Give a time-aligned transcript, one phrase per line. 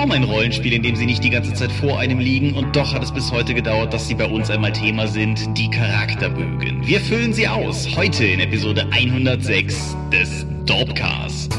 [0.00, 2.94] kaum ein Rollenspiel, in dem sie nicht die ganze Zeit vor einem liegen und doch
[2.94, 6.86] hat es bis heute gedauert, dass sie bei uns einmal Thema sind, die Charakterbögen.
[6.86, 11.54] Wir füllen sie aus, heute in Episode 106 des Dorpcast.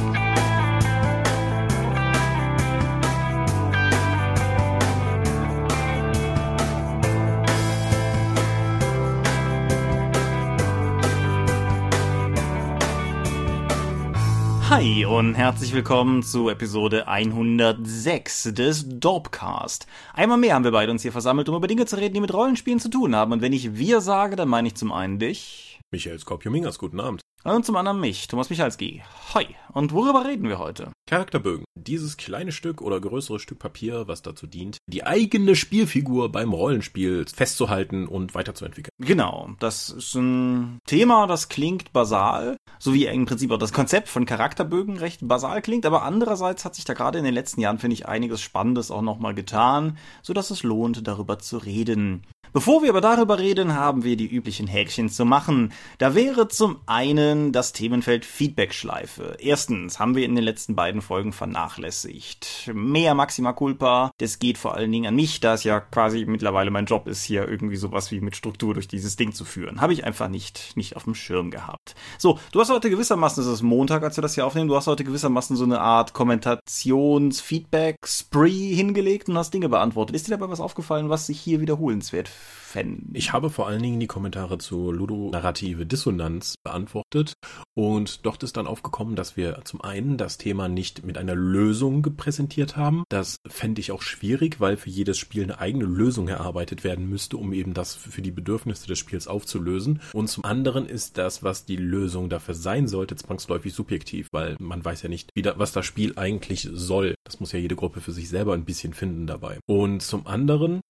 [14.71, 19.85] Hi und herzlich willkommen zu Episode 106 des Dorpcast.
[20.13, 22.33] Einmal mehr haben wir beide uns hier versammelt, um über Dinge zu reden, die mit
[22.33, 23.33] Rollenspielen zu tun haben.
[23.33, 25.81] Und wenn ich wir sage, dann meine ich zum einen dich.
[25.91, 27.19] Michael Skopjomingas, guten Abend.
[27.43, 29.01] Und zum anderen mich, Thomas Michalski.
[29.33, 29.47] Hi.
[29.73, 30.91] Und worüber reden wir heute?
[31.09, 31.65] Charakterbögen.
[31.75, 37.25] Dieses kleine Stück oder größere Stück Papier, was dazu dient, die eigene Spielfigur beim Rollenspiel
[37.25, 38.91] festzuhalten und weiterzuentwickeln.
[38.99, 39.49] Genau.
[39.59, 44.25] Das ist ein Thema, das klingt basal, so wie im Prinzip auch das Konzept von
[44.25, 47.95] Charakterbögen recht basal klingt, aber andererseits hat sich da gerade in den letzten Jahren, finde
[47.95, 52.23] ich, einiges Spannendes auch nochmal getan, so dass es lohnt, darüber zu reden.
[52.53, 55.71] Bevor wir aber darüber reden, haben wir die üblichen Häkchen zu machen.
[55.99, 59.37] Da wäre zum einen das Themenfeld Feedback-Schleife.
[59.39, 62.69] Erstens haben wir in den letzten beiden Folgen vernachlässigt.
[62.73, 64.11] Mehr Maxima Culpa.
[64.17, 67.23] Das geht vor allen Dingen an mich, da es ja quasi mittlerweile mein Job ist,
[67.23, 69.79] hier irgendwie sowas wie mit Struktur durch dieses Ding zu führen.
[69.79, 71.95] Habe ich einfach nicht, nicht auf dem Schirm gehabt.
[72.17, 74.87] So, du hast heute gewissermaßen, es ist Montag, als wir das hier aufnehmen, du hast
[74.87, 80.17] heute gewissermaßen so eine Art Kommentations-Feedback-Spree hingelegt und hast Dinge beantwortet.
[80.17, 82.29] Ist dir dabei was aufgefallen, was sich hier wiederholenswert
[82.71, 83.11] fänden.
[83.13, 87.33] Ich habe vor allen Dingen die Kommentare zu Ludo-Narrative Dissonanz beantwortet
[87.73, 92.01] und dort ist dann aufgekommen, dass wir zum einen das Thema nicht mit einer Lösung
[92.15, 93.03] präsentiert haben.
[93.09, 97.37] Das fände ich auch schwierig, weil für jedes Spiel eine eigene Lösung erarbeitet werden müsste,
[97.37, 100.01] um eben das für die Bedürfnisse des Spiels aufzulösen.
[100.13, 104.83] Und zum anderen ist das, was die Lösung dafür sein sollte, zwangsläufig subjektiv, weil man
[104.83, 107.15] weiß ja nicht, da, was das Spiel eigentlich soll.
[107.25, 109.59] Das muss ja jede Gruppe für sich selber ein bisschen finden dabei.
[109.67, 110.81] Und zum anderen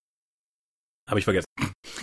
[1.11, 1.45] habe ich vergessen.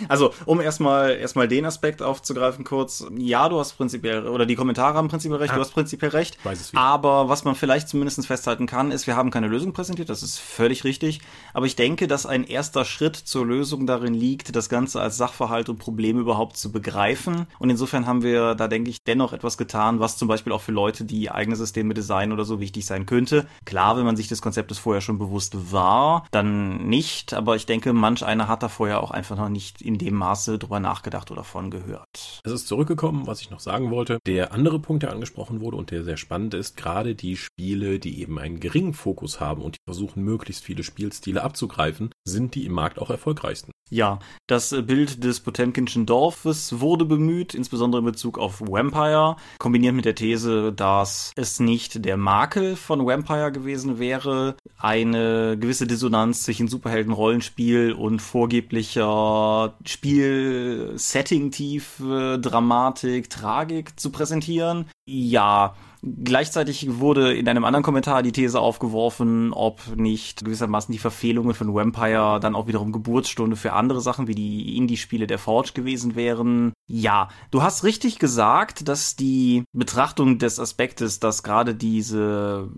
[0.07, 3.05] Also, um erstmal erstmal den Aspekt aufzugreifen kurz.
[3.17, 6.37] Ja, du hast prinzipiell, oder die Kommentare haben prinzipiell recht, ah, du hast prinzipiell recht.
[6.45, 6.81] Weiß es wieder.
[6.81, 10.39] Aber was man vielleicht zumindest festhalten kann, ist, wir haben keine Lösung präsentiert, das ist
[10.39, 11.21] völlig richtig.
[11.53, 15.69] Aber ich denke, dass ein erster Schritt zur Lösung darin liegt, das Ganze als Sachverhalt
[15.69, 17.47] und Problem überhaupt zu begreifen.
[17.57, 20.71] Und insofern haben wir da, denke ich, dennoch etwas getan, was zum Beispiel auch für
[20.71, 23.47] Leute, die eigene Systeme designen oder so wichtig sein könnte.
[23.65, 27.33] Klar, wenn man sich des Konzeptes vorher schon bewusst war, dann nicht.
[27.33, 30.59] Aber ich denke, manch einer hat da vorher auch einfach noch nicht in dem Maße
[30.59, 32.41] drüber nachgedacht oder von gehört.
[32.43, 34.19] Es ist zurückgekommen, was ich noch sagen wollte.
[34.25, 38.21] Der andere Punkt, der angesprochen wurde und der sehr spannend ist, gerade die Spiele, die
[38.21, 42.73] eben einen geringen Fokus haben und die versuchen, möglichst viele Spielstile abzugreifen, sind die im
[42.73, 43.71] Markt auch erfolgreichsten.
[43.89, 50.05] Ja, das Bild des Potemkinschen Dorfes wurde bemüht, insbesondere in Bezug auf Vampire, kombiniert mit
[50.05, 56.67] der These, dass es nicht der Makel von Vampire gewesen wäre, eine gewisse Dissonanz zwischen
[56.67, 64.85] Superhelden-Rollenspiel und vorgeblicher Spiel-Setting-Tiefe, Dramatik, Tragik zu präsentieren.
[65.07, 71.53] Ja, Gleichzeitig wurde in einem anderen Kommentar die These aufgeworfen, ob nicht gewissermaßen die Verfehlungen
[71.53, 76.15] von Vampire dann auch wiederum Geburtsstunde für andere Sachen wie die Indie-Spiele der Forge gewesen
[76.15, 76.71] wären.
[76.87, 82.69] Ja, du hast richtig gesagt, dass die Betrachtung des Aspektes, dass gerade diese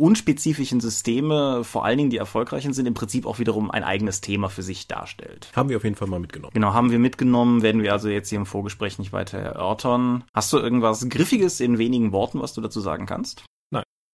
[0.00, 4.48] unspezifischen Systeme, vor allen Dingen die erfolgreichen sind, im Prinzip auch wiederum ein eigenes Thema
[4.48, 5.50] für sich darstellt.
[5.54, 6.52] Haben wir auf jeden Fall mal mitgenommen.
[6.54, 10.24] Genau, haben wir mitgenommen, werden wir also jetzt hier im Vorgespräch nicht weiter erörtern.
[10.34, 13.44] Hast du irgendwas Griffiges in wenigen Worten, was du dazu sagen kannst?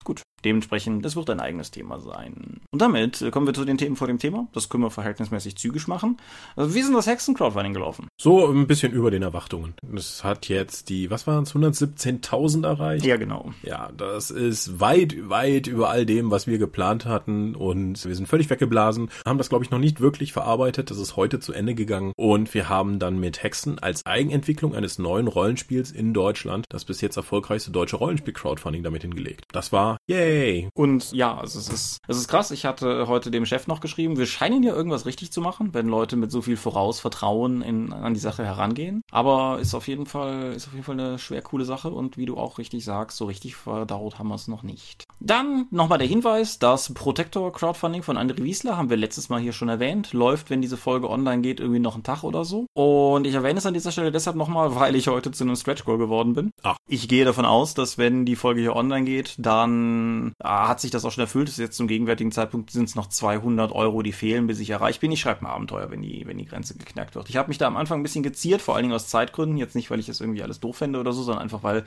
[0.04, 2.60] Gut, dementsprechend, das wird ein eigenes Thema sein.
[2.70, 4.46] Und damit äh, kommen wir zu den Themen vor dem Thema.
[4.52, 6.18] Das können wir verhältnismäßig zügig machen.
[6.54, 8.08] Also, wie ist denn das Hexen-Crowdfunding gelaufen?
[8.16, 9.74] So ein bisschen über den Erwartungen.
[9.94, 13.04] Es hat jetzt die, was waren es, 117.000 erreicht?
[13.04, 13.52] Ja, genau.
[13.62, 17.56] Ja, das ist weit, weit über all dem, was wir geplant hatten.
[17.56, 19.10] Und wir sind völlig weggeblasen.
[19.26, 20.90] Haben das, glaube ich, noch nicht wirklich verarbeitet.
[20.90, 22.12] Das ist heute zu Ende gegangen.
[22.16, 27.00] Und wir haben dann mit Hexen als Eigenentwicklung eines neuen Rollenspiels in Deutschland das bis
[27.00, 29.44] jetzt erfolgreichste deutsche Rollenspiel-Crowdfunding damit hingelegt.
[29.52, 30.35] Das war Yay!
[30.74, 32.50] Und ja, also es ist, es ist krass.
[32.50, 35.88] Ich hatte heute dem Chef noch geschrieben, wir scheinen ja irgendwas richtig zu machen, wenn
[35.88, 39.02] Leute mit so viel Vorausvertrauen in, an die Sache herangehen.
[39.10, 42.26] Aber ist auf jeden Fall, ist auf jeden Fall eine schwer coole Sache und wie
[42.26, 45.04] du auch richtig sagst, so richtig verdaut haben wir es noch nicht.
[45.20, 49.52] Dann nochmal der Hinweis, das Protector Crowdfunding von André Wiesler haben wir letztes Mal hier
[49.52, 52.66] schon erwähnt, läuft, wenn diese Folge online geht, irgendwie noch einen Tag oder so.
[52.74, 55.84] Und ich erwähne es an dieser Stelle deshalb nochmal, weil ich heute zu einem Stretch
[55.84, 56.50] Goal geworden bin.
[56.62, 56.76] Ach.
[56.88, 60.90] Ich gehe davon aus, dass wenn die Folge hier online geht, dann ah, hat sich
[60.90, 61.48] das auch schon erfüllt.
[61.48, 65.00] ist jetzt zum gegenwärtigen Zeitpunkt sind es noch 200 Euro, die fehlen, bis ich erreicht
[65.00, 65.12] bin.
[65.12, 67.28] Ich schreibe ein Abenteuer, wenn die, wenn die Grenze geknackt wird.
[67.28, 69.56] Ich habe mich da am Anfang ein bisschen geziert, vor allen Dingen aus Zeitgründen.
[69.56, 71.84] Jetzt nicht, weil ich das irgendwie alles doof fände oder so, sondern einfach, weil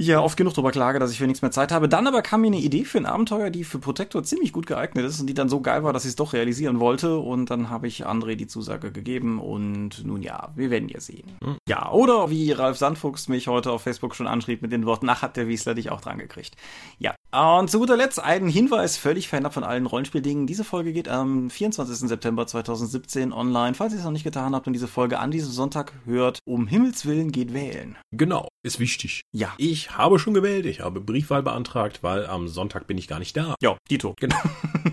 [0.00, 1.88] ja oft genug darüber klage, dass ich für nichts mehr Zeit habe.
[1.88, 5.04] Dann aber kam mir eine Idee für ein Abenteuer, die für Protector ziemlich gut geeignet
[5.04, 7.18] ist und die dann so geil war, dass ich es doch realisieren wollte.
[7.18, 11.36] Und dann habe ich André die Zusage gegeben und nun ja, wir werden ja sehen.
[11.44, 11.56] Hm.
[11.68, 15.22] Ja, oder wie Ralf Sandfuchs mich heute auf Facebook schon anschrieb mit den Worten, ach,
[15.22, 16.56] hat der Wiesler dich auch dran gekriegt.
[16.98, 20.48] Ja, und zu guter Letzt ein Hinweis, völlig fernab von allen Rollenspieldingen.
[20.48, 22.08] Diese Folge geht am 24.
[22.08, 23.74] September 2017 online.
[23.74, 26.66] Falls ihr es noch nicht getan habt und diese Folge an diesem Sonntag hört, um
[26.66, 27.96] Himmels Willen geht wählen.
[28.10, 29.22] Genau, ist wichtig.
[29.32, 29.54] Ja.
[29.58, 33.36] Ich habe schon gewählt, ich habe Briefwahl beantragt, weil am Sonntag bin ich gar nicht
[33.36, 33.54] da.
[33.62, 34.14] Ja, Dito.
[34.18, 34.36] Genau.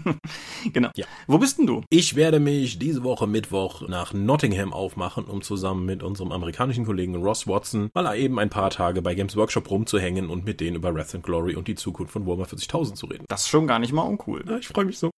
[0.73, 0.89] genau.
[0.95, 1.07] Ja.
[1.25, 1.83] Wo bist denn du?
[1.89, 7.15] Ich werde mich diese Woche Mittwoch nach Nottingham aufmachen, um zusammen mit unserem amerikanischen Kollegen
[7.15, 10.93] Ross Watson mal eben ein paar Tage bei Games Workshop rumzuhängen und mit denen über
[10.93, 13.25] Wrath and Glory und die Zukunft von Warhammer 40.000 zu reden.
[13.27, 14.43] Das ist schon gar nicht mal uncool.
[14.47, 15.11] Ja, ich freue mich so.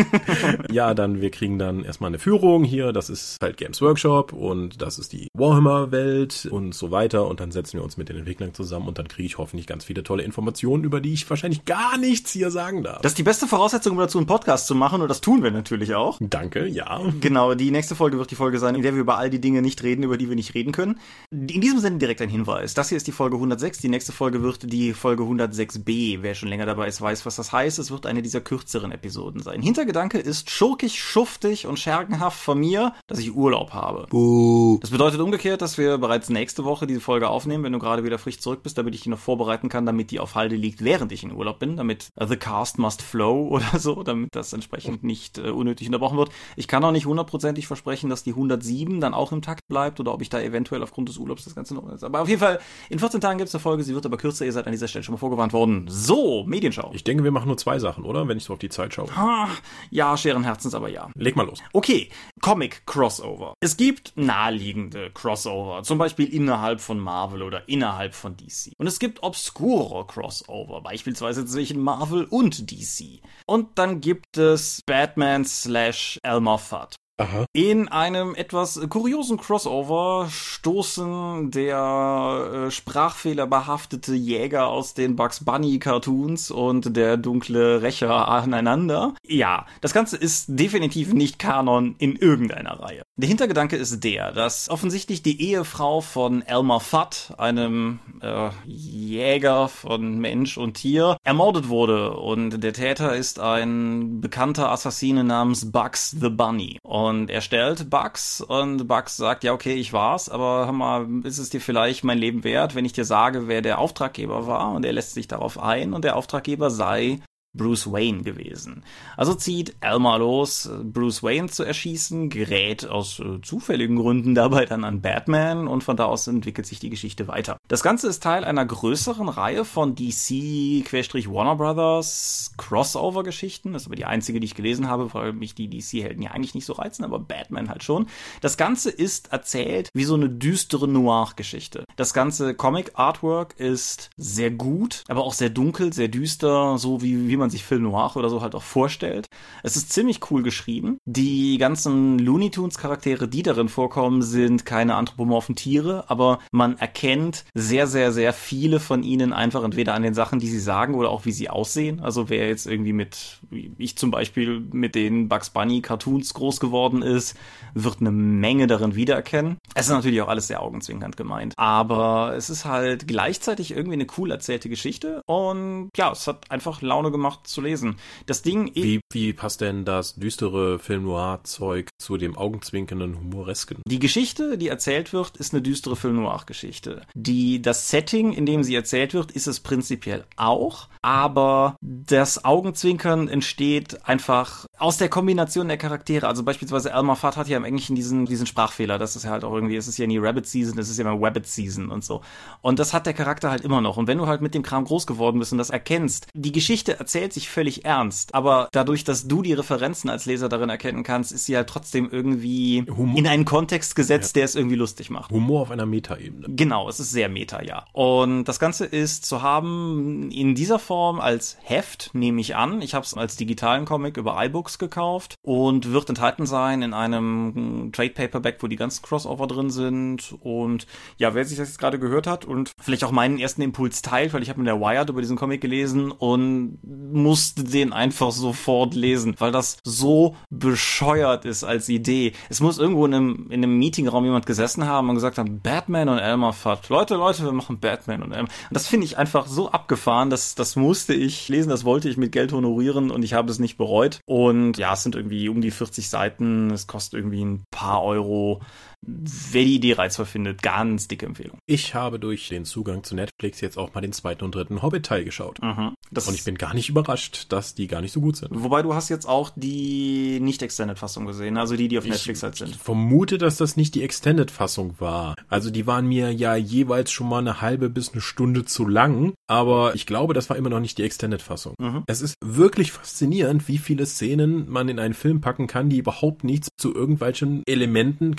[0.70, 4.80] ja, dann, wir kriegen dann erstmal eine Führung hier, das ist halt Games Workshop und
[4.82, 8.54] das ist die Warhammer-Welt und so weiter und dann setzen wir uns mit den Entwicklern
[8.54, 11.98] zusammen und dann kriege ich hoffentlich ganz viele tolle Informationen, über die ich wahrscheinlich gar
[11.98, 13.00] nichts hier sagen darf.
[13.02, 15.50] Das ist die beste Voraussetzung, um dazu einen Podcast zu machen und das tun wir
[15.50, 16.18] natürlich auch.
[16.20, 17.00] Danke, ja.
[17.20, 19.62] Genau, die nächste Folge wird die Folge sein, in der wir über all die Dinge
[19.62, 20.98] nicht reden, über die wir nicht reden können.
[21.30, 22.74] In diesem Sinne direkt ein Hinweis.
[22.74, 26.18] Das hier ist die Folge 106, die nächste Folge wird die Folge 106b.
[26.22, 27.78] Wer schon länger dabei ist, weiß, was das heißt.
[27.78, 29.62] Es wird eine dieser kürzeren Episoden sein.
[29.62, 34.06] Hintergedanke ist schurkig, schuftig und schergenhaft von mir, dass ich Urlaub habe.
[34.08, 34.78] Buh.
[34.80, 38.18] Das bedeutet umgekehrt, dass wir bereits nächste Woche diese Folge aufnehmen, wenn du gerade wieder
[38.18, 41.12] frisch zurück bist, damit ich die noch vorbereiten kann, damit die auf Halde liegt, während
[41.12, 45.38] ich in Urlaub bin, damit the cast must flow oder so, damit das entsprechend nicht
[45.38, 46.30] äh, unnötig unterbrochen wird.
[46.56, 50.14] Ich kann auch nicht hundertprozentig versprechen, dass die 107 dann auch im Takt bleibt oder
[50.14, 52.04] ob ich da eventuell aufgrund des Urlaubs das Ganze noch ist.
[52.04, 54.44] Aber auf jeden Fall, in 14 Tagen gibt es eine Folge, sie wird aber kürzer,
[54.44, 55.86] ihr seid an dieser Stelle schon mal vorgewarnt worden.
[55.88, 56.90] So, Medienschau.
[56.94, 58.28] Ich denke, wir machen nur zwei Sachen, oder?
[58.28, 59.14] Wenn ich so auf die Zeit schaue.
[59.16, 59.48] Ha,
[59.90, 61.10] ja, scheren Herzens, aber ja.
[61.14, 61.58] Leg mal los.
[61.72, 62.08] Okay,
[62.40, 63.54] Comic-Crossover.
[63.60, 68.72] Es gibt naheliegende Crossover, zum Beispiel innerhalb von Marvel oder innerhalb von DC.
[68.78, 73.20] Und es gibt obskure Crossover, beispielsweise zwischen Marvel und DC.
[73.46, 76.96] Und dann gibt es Batman slash Elmer Fudd.
[77.20, 77.46] Aha.
[77.52, 86.52] In einem etwas kuriosen Crossover stoßen der äh, sprachfehlerbehaftete Jäger aus den Bugs Bunny Cartoons
[86.52, 89.14] und der dunkle Rächer aneinander.
[89.26, 93.02] Ja, das Ganze ist definitiv nicht Kanon in irgendeiner Reihe.
[93.16, 100.20] Der Hintergedanke ist der, dass offensichtlich die Ehefrau von Elmer Fudd, einem äh, Jäger von
[100.20, 106.28] Mensch und Tier, ermordet wurde und der Täter ist ein bekannter Assassine namens Bugs the
[106.28, 106.78] Bunny.
[106.84, 111.38] Und er stellt Bugs und Bugs sagt, ja okay, ich war's, aber hör mal, ist
[111.38, 114.72] es dir vielleicht mein Leben wert, wenn ich dir sage, wer der Auftraggeber war?
[114.72, 117.20] Und er lässt sich darauf ein und der Auftraggeber sei
[117.58, 118.84] Bruce Wayne gewesen.
[119.18, 124.84] Also zieht Elmer los, Bruce Wayne zu erschießen, gerät aus äh, zufälligen Gründen dabei dann
[124.84, 127.58] an Batman und von da aus entwickelt sich die Geschichte weiter.
[127.68, 133.72] Das Ganze ist Teil einer größeren Reihe von DC-Warner Brothers Crossover-Geschichten.
[133.72, 136.54] Das ist aber die einzige, die ich gelesen habe, weil mich die DC-Helden ja eigentlich
[136.54, 138.06] nicht so reizen, aber Batman halt schon.
[138.40, 141.84] Das Ganze ist erzählt wie so eine düstere Noir-Geschichte.
[141.96, 147.36] Das ganze Comic-Artwork ist sehr gut, aber auch sehr dunkel, sehr düster, so wie, wie
[147.36, 149.26] man sich Film Noir oder so halt auch vorstellt.
[149.62, 150.98] Es ist ziemlich cool geschrieben.
[151.04, 157.44] Die ganzen Looney Tunes Charaktere, die darin vorkommen, sind keine anthropomorphen Tiere, aber man erkennt
[157.54, 161.10] sehr, sehr, sehr viele von ihnen einfach entweder an den Sachen, die sie sagen oder
[161.10, 162.00] auch wie sie aussehen.
[162.00, 166.60] Also wer jetzt irgendwie mit, wie ich zum Beispiel mit den Bugs Bunny Cartoons groß
[166.60, 167.36] geworden ist,
[167.74, 169.58] wird eine Menge darin wiedererkennen.
[169.74, 174.06] Es ist natürlich auch alles sehr augenzwinkernd gemeint, aber es ist halt gleichzeitig irgendwie eine
[174.16, 177.96] cool erzählte Geschichte und ja, es hat einfach Laune gemacht gemacht zu lesen.
[178.26, 178.70] Das Ding.
[178.74, 183.78] Wie, wie passt denn das düstere Film Noir-Zeug zu dem augenzwinkenden Humoresken?
[183.86, 187.02] Die Geschichte, die erzählt wird, ist eine düstere Film Noir-Geschichte.
[187.14, 193.28] Die, das Setting, in dem sie erzählt wird, ist es prinzipiell auch, aber das Augenzwinkern
[193.28, 196.26] entsteht einfach aus der Kombination der Charaktere.
[196.26, 198.98] Also beispielsweise Elmer Fudd hat ja im Englischen diesen, diesen Sprachfehler.
[198.98, 201.04] Das ist ja halt auch irgendwie, es ist ja nie Rabbit Season, es ist ja
[201.04, 202.22] immer Wabbit Season und so.
[202.62, 203.96] Und das hat der Charakter halt immer noch.
[203.96, 206.98] Und wenn du halt mit dem Kram groß geworden bist und das erkennst, die Geschichte
[206.98, 211.02] erzählt erzählt sich völlig ernst, aber dadurch, dass du die Referenzen als Leser darin erkennen
[211.02, 213.18] kannst, ist sie halt trotzdem irgendwie Humor.
[213.18, 214.40] in einen Kontext gesetzt, ja.
[214.40, 215.32] der es irgendwie lustig macht.
[215.32, 216.46] Humor auf einer Metaebene.
[216.48, 217.84] Genau, es ist sehr Meta, ja.
[217.92, 222.82] Und das Ganze ist zu haben in dieser Form als Heft, nehme ich an.
[222.82, 227.90] Ich habe es als digitalen Comic über iBooks gekauft und wird enthalten sein in einem
[227.92, 230.36] Trade Paperback, wo die ganzen Crossover drin sind.
[230.40, 234.02] Und ja, wer sich das jetzt gerade gehört hat und vielleicht auch meinen ersten Impuls
[234.02, 236.78] teilt, weil ich habe in der Wired über diesen Comic gelesen und
[237.12, 242.32] musste den einfach sofort lesen, weil das so bescheuert ist als Idee.
[242.48, 246.08] Es muss irgendwo in einem, in einem Meetingraum jemand gesessen haben und gesagt haben, Batman
[246.08, 246.88] und Elmer Fudd.
[246.88, 248.48] Leute, Leute, wir machen Batman und Elmer.
[248.48, 252.16] Und das finde ich einfach so abgefahren, dass das musste ich lesen, das wollte ich
[252.16, 254.20] mit Geld honorieren und ich habe es nicht bereut.
[254.26, 258.60] Und ja, es sind irgendwie um die 40 Seiten, es kostet irgendwie ein paar Euro
[259.06, 261.58] wer die Idee reizvoll findet, ganz dicke Empfehlung.
[261.66, 265.24] Ich habe durch den Zugang zu Netflix jetzt auch mal den zweiten und dritten Hobbit-Teil
[265.24, 265.60] geschaut.
[265.62, 265.94] Mhm.
[266.10, 268.50] und ich bin gar nicht überrascht, dass die gar nicht so gut sind.
[268.52, 272.56] Wobei du hast jetzt auch die Nicht-Extended-Fassung gesehen, also die, die auf ich Netflix halt
[272.56, 272.70] sind.
[272.70, 275.34] Ich vermute, dass das nicht die Extended-Fassung war.
[275.48, 279.34] Also die waren mir ja jeweils schon mal eine halbe bis eine Stunde zu lang,
[279.46, 281.74] aber ich glaube, das war immer noch nicht die Extended-Fassung.
[281.78, 282.04] Mhm.
[282.06, 286.44] Es ist wirklich faszinierend, wie viele Szenen man in einen Film packen kann, die überhaupt
[286.44, 288.36] nichts zu irgendwelchen Elementen,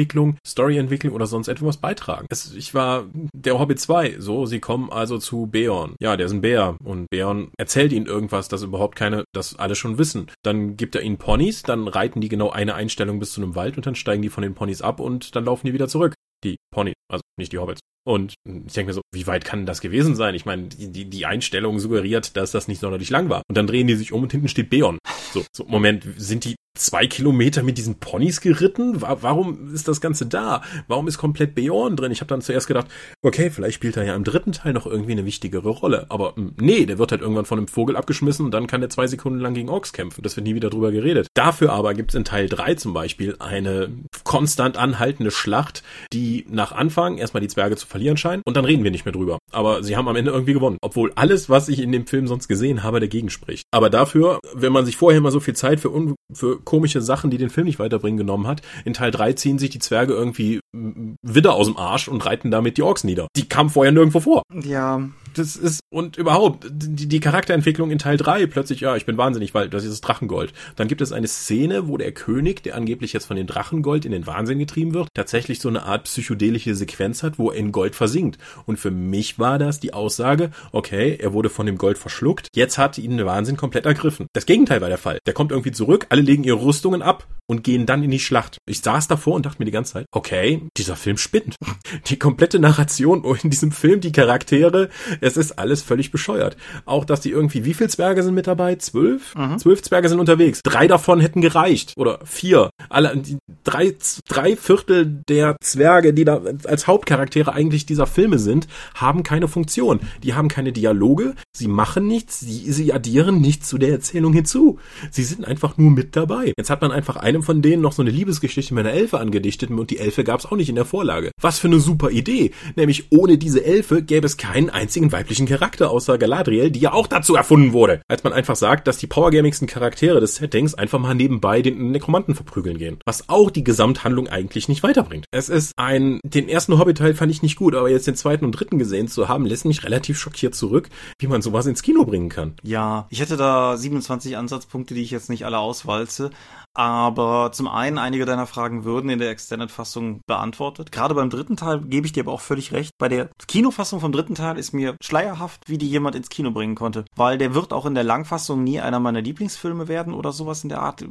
[0.00, 2.26] Charakterentwicklung Entwicklung, Storyentwicklung oder sonst etwas beitragen.
[2.30, 5.94] Es, ich war der Hobbit 2, so, sie kommen also zu Beorn.
[6.00, 9.74] Ja, der ist ein Bär und Beorn erzählt ihnen irgendwas, das überhaupt keine, das alle
[9.74, 10.30] schon wissen.
[10.42, 13.76] Dann gibt er ihnen Ponys, dann reiten die genau eine Einstellung bis zu einem Wald
[13.76, 16.14] und dann steigen die von den Ponys ab und dann laufen die wieder zurück.
[16.44, 17.80] Die Pony, also nicht die Hobbits.
[18.06, 20.34] Und ich denke mir so, wie weit kann das gewesen sein?
[20.34, 23.42] Ich meine, die, die, Einstellung suggeriert, dass das nicht sonderlich lang war.
[23.48, 24.98] Und dann drehen die sich um und hinten steht Beon.
[25.32, 29.02] So, so Moment, sind die zwei Kilometer mit diesen Ponys geritten?
[29.02, 30.62] Warum ist das Ganze da?
[30.86, 32.12] Warum ist komplett Beorn drin?
[32.12, 32.86] Ich habe dann zuerst gedacht,
[33.22, 36.06] okay, vielleicht spielt er ja im dritten Teil noch irgendwie eine wichtigere Rolle.
[36.08, 38.88] Aber hm, nee, der wird halt irgendwann von einem Vogel abgeschmissen und dann kann er
[38.88, 40.22] zwei Sekunden lang gegen Orks kämpfen.
[40.22, 41.26] Das wird nie wieder drüber geredet.
[41.34, 43.90] Dafür aber gibt's in Teil drei zum Beispiel eine
[44.24, 45.82] konstant anhaltende Schlacht,
[46.12, 49.12] die nach Anfang erstmal die Zwerge zu verlieren scheint und dann reden wir nicht mehr
[49.12, 49.38] drüber.
[49.52, 50.78] Aber sie haben am Ende irgendwie gewonnen.
[50.82, 53.64] Obwohl alles, was ich in dem Film sonst gesehen habe, dagegen spricht.
[53.70, 57.38] Aber dafür, wenn man sich vorher mal so viel Zeit für, für komische Sachen, die
[57.38, 58.62] den Film nicht weiterbringen, genommen hat.
[58.84, 62.76] In Teil 3 ziehen sich die Zwerge irgendwie wieder aus dem Arsch und reiten damit
[62.76, 63.26] die Orks nieder.
[63.36, 64.42] Die kamen vorher nirgendwo vor.
[64.52, 69.16] Ja, das ist, und überhaupt, die, die Charakterentwicklung in Teil 3 plötzlich, ja, ich bin
[69.16, 70.52] wahnsinnig, weil das ist das Drachengold.
[70.76, 74.12] Dann gibt es eine Szene, wo der König, der angeblich jetzt von den Drachengold in
[74.12, 77.94] den Wahnsinn getrieben wird, tatsächlich so eine Art psychedelische Sequenz hat, wo er in Gold
[77.94, 78.38] versinkt.
[78.66, 82.78] Und für mich war das die Aussage, okay, er wurde von dem Gold verschluckt, jetzt
[82.78, 84.26] hat ihn der Wahnsinn komplett ergriffen.
[84.32, 85.18] Das Gegenteil war der Fall.
[85.26, 88.58] Der kommt irgendwie zurück, alle legen ihre Rüstungen ab und gehen dann in die Schlacht.
[88.66, 91.56] Ich saß davor und dachte mir die ganze Zeit, okay, dieser Film spinnt.
[92.06, 94.88] Die komplette Narration in diesem Film, die Charaktere,
[95.20, 96.56] es ist alles völlig bescheuert.
[96.84, 98.76] Auch, dass die irgendwie, wie viele Zwerge sind mit dabei?
[98.76, 99.34] Zwölf?
[99.34, 99.58] Mhm.
[99.58, 100.60] Zwölf Zwerge sind unterwegs.
[100.62, 101.92] Drei davon hätten gereicht.
[101.96, 102.70] Oder vier.
[102.88, 103.94] Alle, die drei,
[104.28, 110.00] drei Viertel der Zwerge, die da als Hauptcharaktere eigentlich dieser Filme sind, haben keine Funktion.
[110.22, 111.34] Die haben keine Dialoge.
[111.54, 112.40] Sie machen nichts.
[112.40, 114.78] Sie, sie addieren nichts zu der Erzählung hinzu.
[115.10, 116.52] Sie sind einfach nur mit dabei.
[116.56, 119.70] Jetzt hat man einfach einem von denen noch so eine Liebesgeschichte mit einer Elfe angedichtet
[119.70, 121.30] und die Elfe gab es auch nicht in der Vorlage.
[121.40, 122.52] Was für eine super Idee.
[122.76, 127.06] Nämlich ohne diese Elfe gäbe es keinen einzigen weiblichen Charakter außer Galadriel, die ja auch
[127.06, 128.02] dazu erfunden wurde.
[128.08, 132.34] Als man einfach sagt, dass die powergamigsten Charaktere des Settings einfach mal nebenbei den Nekromanten
[132.34, 132.98] verprügeln gehen.
[133.04, 135.26] Was auch die Gesamthandlung eigentlich nicht weiterbringt.
[135.30, 138.52] Es ist ein, den ersten Hobbit-Teil fand ich nicht gut, aber jetzt den zweiten und
[138.52, 140.88] dritten gesehen zu haben, lässt mich relativ schockiert zurück,
[141.18, 142.54] wie man sowas ins Kino bringen kann.
[142.62, 146.30] Ja, ich hätte da 27 Ansatzpunkte, die ich jetzt nicht alle auswalze.
[146.74, 150.92] Aber zum einen, einige deiner Fragen würden in der Extended-Fassung beantwortet.
[150.92, 152.92] Gerade beim dritten Teil gebe ich dir aber auch völlig recht.
[152.98, 156.76] Bei der Kinofassung vom dritten Teil ist mir schleierhaft, wie die jemand ins Kino bringen
[156.76, 157.04] konnte.
[157.16, 160.68] Weil der wird auch in der Langfassung nie einer meiner Lieblingsfilme werden oder sowas in
[160.68, 161.04] der Art.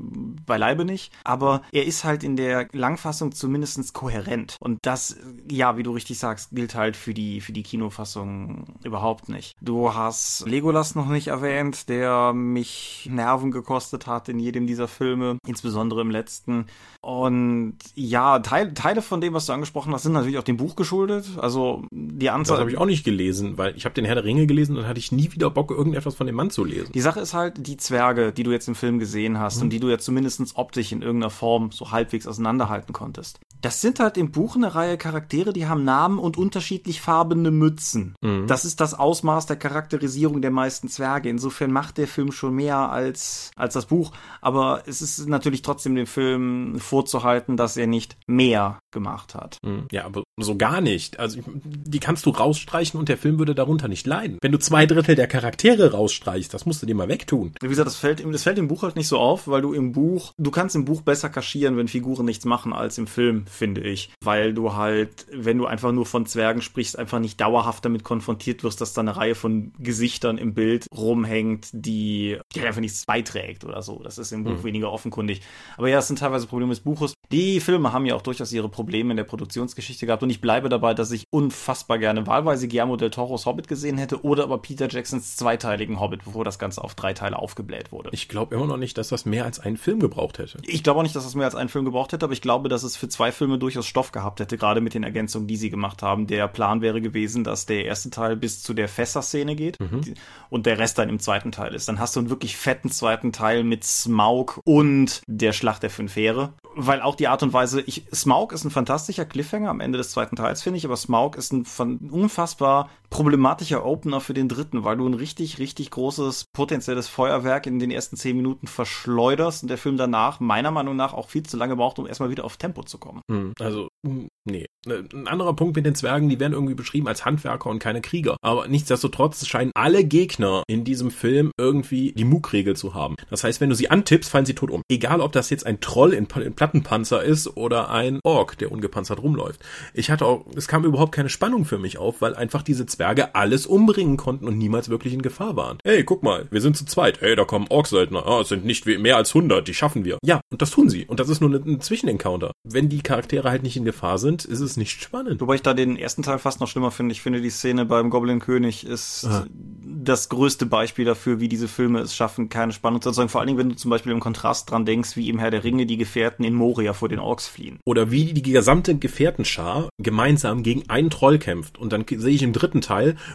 [0.46, 1.12] Beileibe nicht.
[1.24, 4.58] Aber er ist halt in der Langfassung zumindest kohärent.
[4.60, 5.18] Und das,
[5.50, 9.56] ja, wie du richtig sagst, gilt halt für die, für die Kinofassung überhaupt nicht.
[9.62, 15.38] Du hast Legolas noch nicht erwähnt, der mich Nerven gekostet hat in jedem dieser Filme
[15.50, 16.68] insbesondere im letzten.
[17.02, 20.76] Und ja, Teil, Teile von dem, was du angesprochen hast, sind natürlich auch dem Buch
[20.76, 21.26] geschuldet.
[21.38, 22.58] Also die Anzahl.
[22.58, 24.88] Das habe ich auch nicht gelesen, weil ich habe den Herr der Ringe gelesen und
[24.88, 26.92] hatte ich nie wieder Bock, irgendetwas von dem Mann zu lesen.
[26.94, 29.64] Die Sache ist halt, die Zwerge, die du jetzt im Film gesehen hast mhm.
[29.64, 33.40] und die du jetzt zumindest optisch in irgendeiner Form so halbwegs auseinanderhalten konntest.
[33.62, 38.16] Das sind halt im Buch eine Reihe Charaktere, die haben Namen und unterschiedlich farbene Mützen.
[38.22, 38.48] Mhm.
[38.48, 41.30] Das ist das Ausmaß der Charakterisierung der meisten Zwerge.
[41.30, 44.12] Insofern macht der Film schon mehr als, als das Buch.
[44.42, 49.58] Aber es ist natürlich trotzdem dem Film vorzuhalten, dass er nicht mehr gemacht hat.
[49.64, 49.88] Mhm.
[49.92, 51.20] Ja, aber so gar nicht.
[51.20, 54.38] Also die kannst du rausstreichen und der Film würde darunter nicht leiden.
[54.42, 57.54] Wenn du zwei Drittel der Charaktere rausstreichst, das musst du dir mal wegtun.
[57.62, 59.92] Wie gesagt, das fällt, das fällt im Buch halt nicht so auf, weil du im
[59.92, 63.82] Buch, du kannst im Buch besser kaschieren, wenn Figuren nichts machen als im Film, finde
[63.82, 64.12] ich.
[64.24, 68.64] Weil du halt, wenn du einfach nur von Zwergen sprichst, einfach nicht dauerhaft damit konfrontiert
[68.64, 73.66] wirst, dass da eine Reihe von Gesichtern im Bild rumhängt, die, die einfach nichts beiträgt
[73.66, 74.02] oder so.
[74.04, 74.64] Das ist im Buch mhm.
[74.64, 75.29] weniger offenkundig.
[75.78, 77.14] Aber ja, es sind teilweise Probleme des Buches.
[77.32, 80.68] Die Filme haben ja auch durchaus ihre Probleme in der Produktionsgeschichte gehabt und ich bleibe
[80.68, 84.90] dabei, dass ich unfassbar gerne wahlweise Guillermo del Toros Hobbit gesehen hätte oder aber Peter
[84.90, 88.10] Jacksons zweiteiligen Hobbit, bevor das Ganze auf drei Teile aufgebläht wurde.
[88.14, 90.58] Ich glaube immer noch nicht, dass das mehr als einen Film gebraucht hätte.
[90.66, 92.68] Ich glaube auch nicht, dass das mehr als einen Film gebraucht hätte, aber ich glaube,
[92.68, 95.70] dass es für zwei Filme durchaus Stoff gehabt hätte, gerade mit den Ergänzungen, die sie
[95.70, 96.26] gemacht haben.
[96.28, 100.02] Der Plan wäre gewesen, dass der erste Teil bis zu der Fässer-Szene geht mhm.
[100.50, 101.88] und der Rest dann im zweiten Teil ist.
[101.88, 106.16] Dann hast du einen wirklich fetten zweiten Teil mit Smaug und der Schlacht der fünf
[106.16, 106.54] Heere.
[106.76, 110.12] Weil auch die Art und Weise, ich, Smaug ist ein fantastischer Cliffhanger am Ende des
[110.12, 111.66] zweiten Teils, finde ich, aber Smaug ist ein
[112.12, 117.80] unfassbar problematischer Opener für den dritten, weil du ein richtig, richtig großes potenzielles Feuerwerk in
[117.80, 121.58] den ersten zehn Minuten verschleuderst und der Film danach meiner Meinung nach auch viel zu
[121.58, 123.22] lange braucht, um erstmal wieder auf Tempo zu kommen.
[123.30, 124.66] Hm, also, hm, nee.
[124.86, 128.02] Ne, ein anderer Punkt mit den Zwergen, die werden irgendwie beschrieben als Handwerker und keine
[128.02, 128.38] Krieger.
[128.42, 133.16] Aber nichtsdestotrotz scheinen alle Gegner in diesem Film irgendwie die Mug-Regel zu haben.
[133.30, 134.82] Das heißt, wenn du sie antippst, fallen sie tot um.
[134.90, 139.22] Egal, ob das jetzt ein Troll in, in Plattenpanzer ist oder ein Ork, der ungepanzert
[139.22, 139.62] rumläuft.
[139.94, 142.99] Ich hatte auch, es kam überhaupt keine Spannung für mich auf, weil einfach diese Zwerge
[143.34, 145.78] alles umbringen konnten und niemals wirklich in Gefahr waren.
[145.84, 147.22] Hey, guck mal, wir sind zu zweit.
[147.22, 148.24] Hey, da kommen Ork-Söldner.
[148.28, 150.18] Oh, es sind nicht mehr als 100, die schaffen wir.
[150.24, 151.06] Ja, und das tun sie.
[151.06, 152.52] Und das ist nur ein Zwischenencounter.
[152.64, 155.42] Wenn die Charaktere halt nicht in Gefahr sind, ist es nicht spannend.
[155.42, 157.14] Wobei ich da den ersten Teil fast noch schlimmer finde.
[157.14, 159.46] Ich finde, die Szene beim Goblin König ist Aha.
[159.84, 163.30] das größte Beispiel dafür, wie diese Filme es schaffen, keine Spannung zu erzeugen.
[163.30, 165.64] Vor allen Dingen, wenn du zum Beispiel im Kontrast dran denkst, wie im Herr der
[165.64, 167.80] Ringe die Gefährten in Moria vor den Orks fliehen.
[167.86, 171.78] Oder wie die gesamte Gefährtenschar gemeinsam gegen einen Troll kämpft.
[171.78, 172.89] Und dann sehe ich im dritten Teil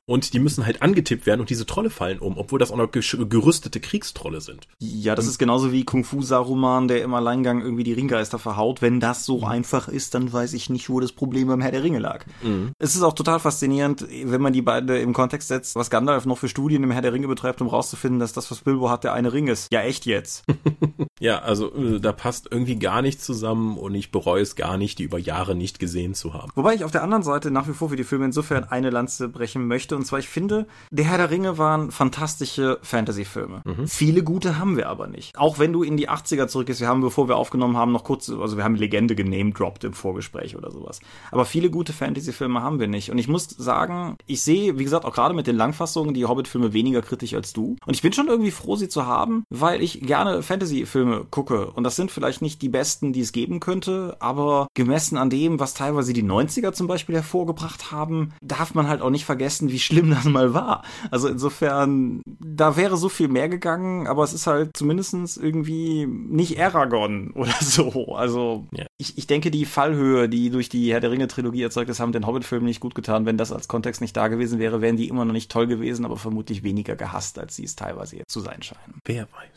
[0.07, 2.91] und die müssen halt angetippt werden und diese Trolle fallen um, obwohl das auch noch
[2.91, 4.67] gerüstete Kriegstrolle sind.
[4.79, 8.83] Ja, das ist genauso wie Kung Fu Saruman, der im Alleingang irgendwie die Ringgeister verhaut.
[8.83, 9.45] Wenn das so mhm.
[9.45, 12.25] einfach ist, dann weiß ich nicht, wo das Problem beim Herr der Ringe lag.
[12.43, 12.73] Mhm.
[12.79, 16.39] Es ist auch total faszinierend, wenn man die beiden im Kontext setzt, was Gandalf noch
[16.39, 19.13] für Studien im Herr der Ringe betreibt, um rauszufinden, dass das, was Bilbo hat, der
[19.13, 19.73] eine Ring ist.
[19.73, 20.45] Ja, echt jetzt.
[21.21, 24.99] ja, also äh, da passt irgendwie gar nichts zusammen und ich bereue es gar nicht,
[24.99, 26.51] die über Jahre nicht gesehen zu haben.
[26.55, 29.29] Wobei ich auf der anderen Seite nach wie vor für die Filme insofern eine Lanze
[29.45, 29.95] brechen möchte.
[29.95, 33.61] Und zwar, ich finde, der Herr der Ringe waren fantastische Fantasy-Filme.
[33.65, 33.87] Mhm.
[33.87, 35.37] Viele gute haben wir aber nicht.
[35.37, 38.31] Auch wenn du in die 80er zurückgehst, wir haben, bevor wir aufgenommen haben, noch kurz,
[38.31, 41.01] also wir haben Legende genamedroppt im Vorgespräch oder sowas.
[41.31, 43.11] Aber viele gute Fantasy-Filme haben wir nicht.
[43.11, 46.73] Und ich muss sagen, ich sehe, wie gesagt, auch gerade mit den Langfassungen die Hobbit-Filme
[46.73, 47.77] weniger kritisch als du.
[47.85, 51.67] Und ich bin schon irgendwie froh, sie zu haben, weil ich gerne Fantasy-Filme gucke.
[51.73, 55.61] Und das sind vielleicht nicht die besten, die es geben könnte, aber gemessen an dem,
[55.61, 59.79] was teilweise die 90er zum Beispiel hervorgebracht haben, darf man halt auch nicht vergessen, wie
[59.79, 60.83] schlimm das mal war.
[61.11, 66.61] Also insofern, da wäre so viel mehr gegangen, aber es ist halt zumindestens irgendwie nicht
[66.61, 68.15] Aragon oder so.
[68.15, 68.87] Also ja.
[68.99, 72.27] ich, ich denke, die Fallhöhe, die durch die Herr der Ringe-Trilogie erzeugt ist, haben den
[72.27, 73.27] Hobbit-Film nicht gut getan.
[73.27, 76.05] Wenn das als Kontext nicht da gewesen wäre, wären die immer noch nicht toll gewesen,
[76.05, 79.01] aber vermutlich weniger gehasst, als sie es teilweise zu sein scheinen.
[79.05, 79.54] Wer weiß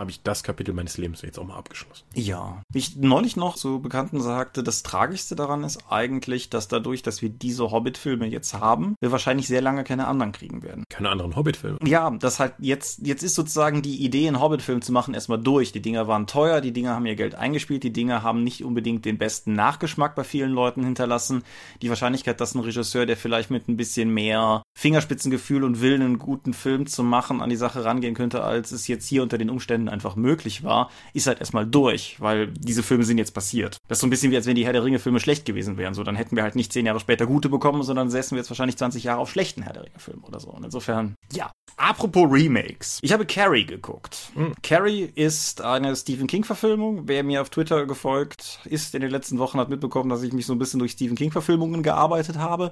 [0.00, 2.04] habe ich das Kapitel meines Lebens jetzt auch mal abgeschlossen.
[2.14, 2.62] Ja.
[2.72, 7.20] Wie ich neulich noch zu Bekannten sagte, das Tragischste daran ist eigentlich, dass dadurch, dass
[7.20, 10.84] wir diese Hobbit-Filme jetzt haben, wir wahrscheinlich sehr lange keine anderen kriegen werden.
[10.88, 11.78] Keine anderen Hobbit-Filme?
[11.84, 15.70] Ja, das halt jetzt, jetzt ist sozusagen die Idee, einen Hobbit-Film zu machen, erstmal durch.
[15.70, 19.04] Die Dinger waren teuer, die Dinger haben ihr Geld eingespielt, die Dinger haben nicht unbedingt
[19.04, 21.42] den besten Nachgeschmack bei vielen Leuten hinterlassen.
[21.82, 26.18] Die Wahrscheinlichkeit, dass ein Regisseur, der vielleicht mit ein bisschen mehr Fingerspitzengefühl und Willen, einen
[26.18, 29.50] guten Film zu machen, an die Sache rangehen könnte, als es jetzt hier unter den
[29.50, 33.78] Umständen einfach möglich war, ist halt erstmal durch, weil diese Filme sind jetzt passiert.
[33.88, 35.94] Das ist so ein bisschen wie, als wenn die Herr der Ringe-Filme schlecht gewesen wären.
[35.94, 38.50] So, dann hätten wir halt nicht zehn Jahre später gute bekommen, sondern säßen wir jetzt
[38.50, 40.50] wahrscheinlich 20 Jahre auf schlechten Herr der Ringe-Filmen oder so.
[40.50, 41.50] Und insofern, ja.
[41.76, 42.98] Apropos Remakes.
[43.00, 44.32] Ich habe Carrie geguckt.
[44.34, 44.52] Mhm.
[44.62, 47.08] Carrie ist eine Stephen King-Verfilmung.
[47.08, 50.46] Wer mir auf Twitter gefolgt ist in den letzten Wochen, hat mitbekommen, dass ich mich
[50.46, 52.70] so ein bisschen durch Stephen King-Verfilmungen gearbeitet habe.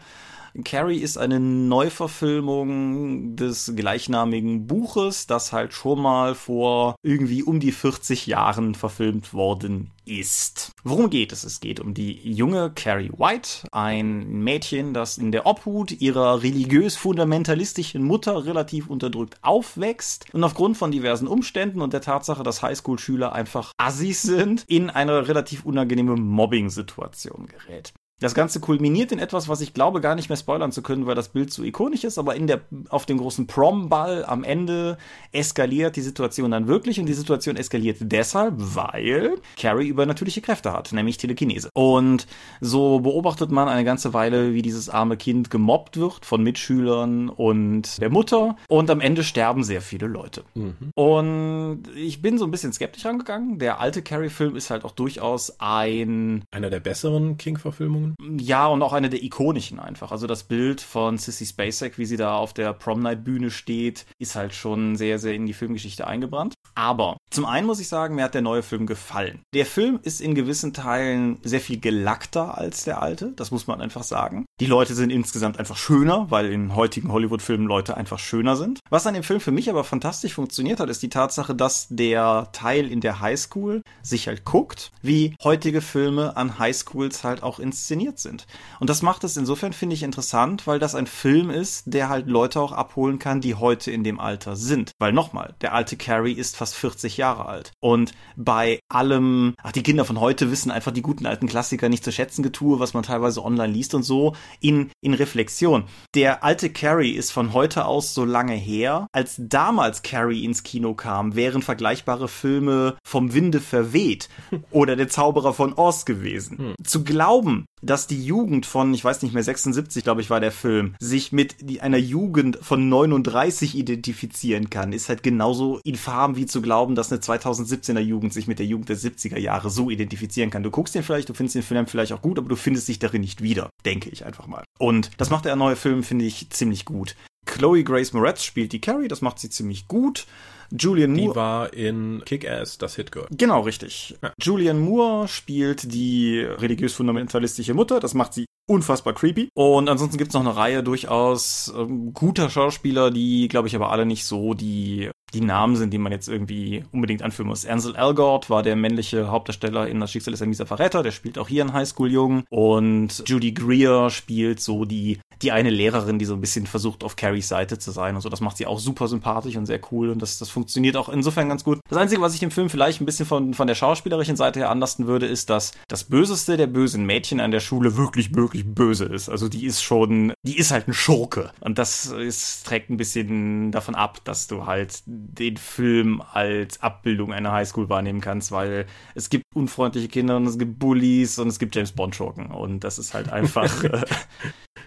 [0.65, 7.73] Carrie ist eine Neuverfilmung des gleichnamigen Buches, das halt schon mal vor irgendwie um die
[7.73, 10.73] 40 Jahren verfilmt worden ist.
[10.85, 11.45] Worum geht es?
[11.45, 18.03] Es geht um die junge Carrie White, ein Mädchen, das in der Obhut ihrer religiös-fundamentalistischen
[18.03, 23.73] Mutter relativ unterdrückt aufwächst und aufgrund von diversen Umständen und der Tatsache, dass Highschool-Schüler einfach
[23.77, 27.93] Assis sind, in eine relativ unangenehme Mobbing-Situation gerät.
[28.21, 31.15] Das Ganze kulminiert in etwas, was ich glaube gar nicht mehr spoilern zu können, weil
[31.15, 34.99] das Bild zu ikonisch ist, aber in der, auf dem großen Prom-Ball am Ende
[35.31, 40.93] eskaliert die Situation dann wirklich und die Situation eskaliert deshalb, weil Carrie übernatürliche Kräfte hat,
[40.93, 41.71] nämlich Telekinese.
[41.75, 42.27] Und
[42.61, 48.01] so beobachtet man eine ganze Weile, wie dieses arme Kind gemobbt wird von Mitschülern und
[48.01, 50.43] der Mutter und am Ende sterben sehr viele Leute.
[50.55, 50.75] Mhm.
[50.97, 53.61] Und ich bin so ein bisschen skeptisch rangegangen.
[53.61, 56.43] Der alte Carrie-Film ist halt auch durchaus ein...
[56.51, 58.08] Einer der besseren King-Verfilmungen
[58.39, 60.13] Ja, und auch eine der ikonischen einfach.
[60.13, 64.07] Also das Bild von Sissy Spacek, wie sie da auf der Prom Night Bühne steht,
[64.19, 66.55] ist halt schon sehr, sehr in die Filmgeschichte eingebrannt.
[66.75, 69.43] Aber zum einen muss ich sagen, mir hat der neue Film gefallen.
[69.55, 73.81] Der Film ist in gewissen Teilen sehr viel gelackter als der alte, das muss man
[73.81, 74.47] einfach sagen.
[74.61, 78.81] Die Leute sind insgesamt einfach schöner, weil in heutigen Hollywood-Filmen Leute einfach schöner sind.
[78.91, 82.49] Was an dem Film für mich aber fantastisch funktioniert hat, ist die Tatsache, dass der
[82.53, 87.98] Teil in der Highschool sich halt guckt, wie heutige Filme an Highschools halt auch inszeniert
[88.19, 88.47] sind.
[88.81, 92.29] Und das macht es insofern, finde ich, interessant, weil das ein Film ist, der halt
[92.29, 94.93] Leute auch abholen kann, die heute in dem Alter sind.
[94.99, 97.73] Weil nochmal, der alte Carrie ist fast 40 Jahre alt.
[97.81, 102.05] Und bei allem, ach, die Kinder von heute wissen einfach die guten alten Klassiker nicht
[102.05, 105.85] zu schätzen getue, was man teilweise online liest und so, in, in Reflexion.
[106.15, 110.95] Der alte Carrie ist von heute aus so lange her, als damals Carrie ins Kino
[110.95, 114.29] kam, wären vergleichbare Filme vom Winde verweht
[114.71, 116.59] oder der Zauberer von Oz gewesen.
[116.59, 116.75] Hm.
[116.85, 120.53] Zu glauben, dass die Jugend von, ich weiß nicht mehr, 76, glaube ich, war der
[120.53, 126.61] Film, sich mit einer Jugend von 39 identifizieren kann, ist halt genauso infam wie zu
[126.61, 130.63] glauben, dass eine 2017er Jugend sich mit der Jugend der 70er Jahre so identifizieren kann.
[130.63, 132.99] Du guckst den vielleicht, du findest den Film vielleicht auch gut, aber du findest dich
[132.99, 134.65] darin nicht wieder, denke ich einfach mal.
[134.79, 137.17] Und das macht der neue Film, finde ich, ziemlich gut.
[137.47, 140.27] Chloe Grace Moretz spielt die Carrie, das macht sie ziemlich gut.
[140.71, 141.31] Julian Moore.
[141.31, 143.27] Die war in Kick-Ass, das Hitgirl.
[143.31, 144.17] Genau, richtig.
[144.23, 144.33] Ja.
[144.41, 148.01] Julian Moore spielt die religiös-fundamentalistische Mutter.
[148.01, 149.49] Das macht sie unfassbar creepy.
[149.55, 154.07] Und ansonsten gibt's noch eine Reihe durchaus ähm, guter Schauspieler, die, glaube ich, aber alle
[154.07, 157.67] nicht so die die Namen sind, die man jetzt irgendwie unbedingt anführen muss.
[157.67, 161.39] Ansel Elgort war der männliche Hauptdarsteller in Das Schicksal ist ein mieser Verräter, der spielt
[161.39, 162.45] auch hier einen Highschool-Jungen.
[162.51, 167.17] Und Judy Greer spielt so die, die eine Lehrerin, die so ein bisschen versucht, auf
[167.17, 168.29] Carries Seite zu sein und so.
[168.29, 171.49] Das macht sie auch super sympathisch und sehr cool und das, das funktioniert auch insofern
[171.49, 171.81] ganz gut.
[171.89, 174.71] Das Einzige, was ich dem Film vielleicht ein bisschen von, von der schauspielerischen Seite her
[174.71, 179.05] anlasten würde, ist, dass das Böseste der bösen Mädchen an der Schule wirklich, wirklich böse
[179.05, 179.29] ist.
[179.29, 181.51] Also die ist schon, die ist halt ein Schurke.
[181.61, 187.33] Und das ist, trägt ein bisschen davon ab, dass du halt den Film als Abbildung
[187.33, 191.59] einer Highschool wahrnehmen kannst, weil es gibt unfreundliche Kinder und es gibt Bullies und es
[191.59, 194.03] gibt James Bond Schurken und das ist halt einfach äh,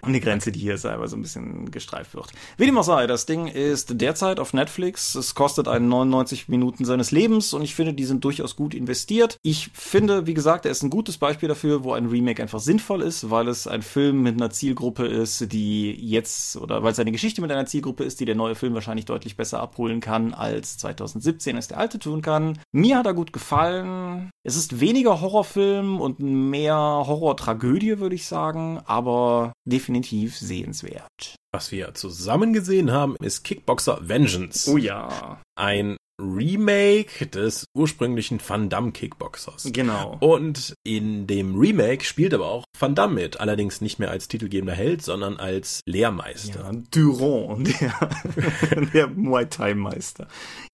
[0.04, 2.32] eine Grenze, die hier selber so ein bisschen gestreift wird.
[2.56, 5.14] Wie dem auch sei, das Ding ist derzeit auf Netflix.
[5.14, 9.36] Es kostet einen 99 Minuten seines Lebens und ich finde, die sind durchaus gut investiert.
[9.42, 13.00] Ich finde, wie gesagt, er ist ein gutes Beispiel dafür, wo ein Remake einfach sinnvoll
[13.00, 17.12] ist, weil es ein Film mit einer Zielgruppe ist, die jetzt oder weil es eine
[17.12, 20.78] Geschichte mit einer Zielgruppe ist, die der neue Film wahrscheinlich deutlich besser abholen kann als
[20.78, 22.58] 2017 es der alte tun kann.
[22.72, 24.30] Mir hat er gut gefallen.
[24.42, 31.36] Es ist weniger Horrorfilm und mehr Horror-Tragödie, würde ich sagen, aber definitiv sehenswert.
[31.52, 34.70] Was wir zusammen gesehen haben, ist Kickboxer Vengeance.
[34.70, 35.40] Oh ja.
[35.54, 39.68] Ein Remake des ursprünglichen Van Damme Kickboxers.
[39.72, 40.16] Genau.
[40.20, 44.74] Und in dem Remake spielt aber auch Van Damme mit, allerdings nicht mehr als titelgebender
[44.74, 46.70] Held, sondern als Lehrmeister.
[46.72, 50.28] Ja, Durand, der, der Muay Thai Meister.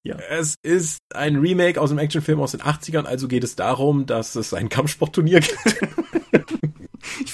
[0.05, 0.17] Ja.
[0.29, 4.35] Es ist ein Remake aus einem Actionfilm aus den 80ern, also geht es darum, dass
[4.37, 5.59] es ein Kampfsportturnier gibt.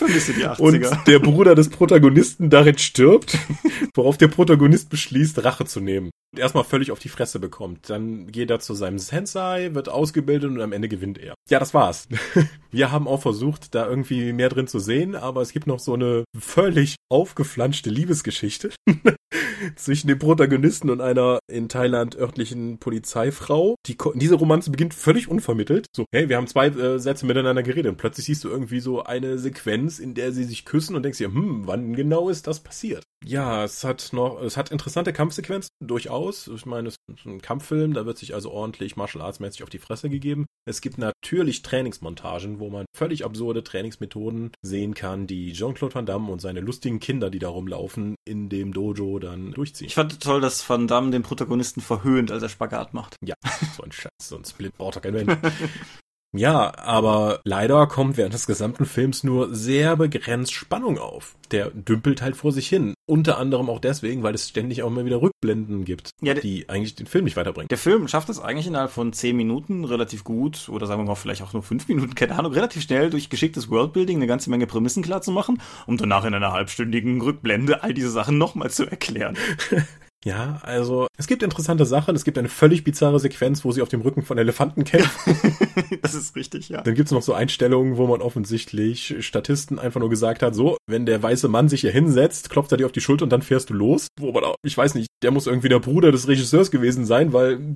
[0.07, 0.61] Vermisse die 80er.
[0.61, 3.38] Und der Bruder des Protagonisten darin stirbt,
[3.95, 6.11] worauf der Protagonist beschließt, Rache zu nehmen.
[6.37, 7.90] Erstmal völlig auf die Fresse bekommt.
[7.90, 11.35] Dann geht er zu seinem Sensei, wird ausgebildet und am Ende gewinnt er.
[11.49, 12.09] Ja, das war's.
[12.71, 15.95] Wir haben auch versucht, da irgendwie mehr drin zu sehen, aber es gibt noch so
[15.95, 18.71] eine völlig aufgeflanschte Liebesgeschichte
[19.77, 23.77] zwischen dem Protagonisten und einer in Thailand örtlichen Polizeifrau.
[23.87, 25.87] Die, diese Romanze beginnt völlig unvermittelt.
[25.95, 29.05] So, hey, wir haben zwei äh, Sätze miteinander geredet und plötzlich siehst du irgendwie so
[29.05, 32.61] eine Sequenz, in der sie sich küssen und denkst dir, hm, wann genau ist das
[32.61, 33.04] passiert?
[33.24, 36.48] Ja, es hat noch, es hat interessante Kampfsequenzen, durchaus.
[36.48, 39.70] Ich meine, es ist ein Kampffilm, da wird sich also ordentlich Martial Arts mäßig auf
[39.70, 40.46] die Fresse gegeben.
[40.66, 46.30] Es gibt natürlich Trainingsmontagen, wo man völlig absurde Trainingsmethoden sehen kann, die Jean-Claude Van Damme
[46.30, 49.87] und seine lustigen Kinder, die da rumlaufen, in dem Dojo dann durchziehen.
[49.87, 53.16] Ich fand toll, dass Van Damme den Protagonisten verhöhnt, als er Spagat macht.
[53.22, 53.35] Ja,
[53.76, 55.37] so ein Schatz, so ein Split braucht doch kein Mensch.
[56.37, 61.37] Ja, aber leider kommt während des gesamten Films nur sehr begrenzt Spannung auf.
[61.53, 62.94] Der dümpelt halt vor sich hin.
[63.07, 66.97] Unter anderem auch deswegen, weil es ständig auch immer wieder Rückblenden gibt, ja, die eigentlich
[66.97, 67.68] den Film nicht weiterbringen.
[67.68, 71.14] Der Film schafft es eigentlich innerhalb von zehn Minuten relativ gut, oder sagen wir mal
[71.14, 74.66] vielleicht auch nur fünf Minuten, keine Ahnung, relativ schnell durch geschicktes Worldbuilding eine ganze Menge
[74.66, 78.87] Prämissen klar zu machen, um danach in einer halbstündigen Rückblende all diese Sachen nochmal zu
[78.87, 79.37] erklären.
[80.25, 82.16] Ja, also es gibt interessante Sachen.
[82.16, 85.37] Es gibt eine völlig bizarre Sequenz, wo sie auf dem Rücken von Elefanten kämpfen.
[86.02, 86.82] das ist richtig, ja.
[86.82, 91.06] Dann gibt's noch so Einstellungen, wo man offensichtlich Statisten einfach nur gesagt hat, so, wenn
[91.06, 93.70] der weiße Mann sich hier hinsetzt, klopft er dir auf die Schulter und dann fährst
[93.70, 94.08] du los.
[94.18, 97.32] Wo man auch, ich weiß nicht, der muss irgendwie der Bruder des Regisseurs gewesen sein,
[97.32, 97.74] weil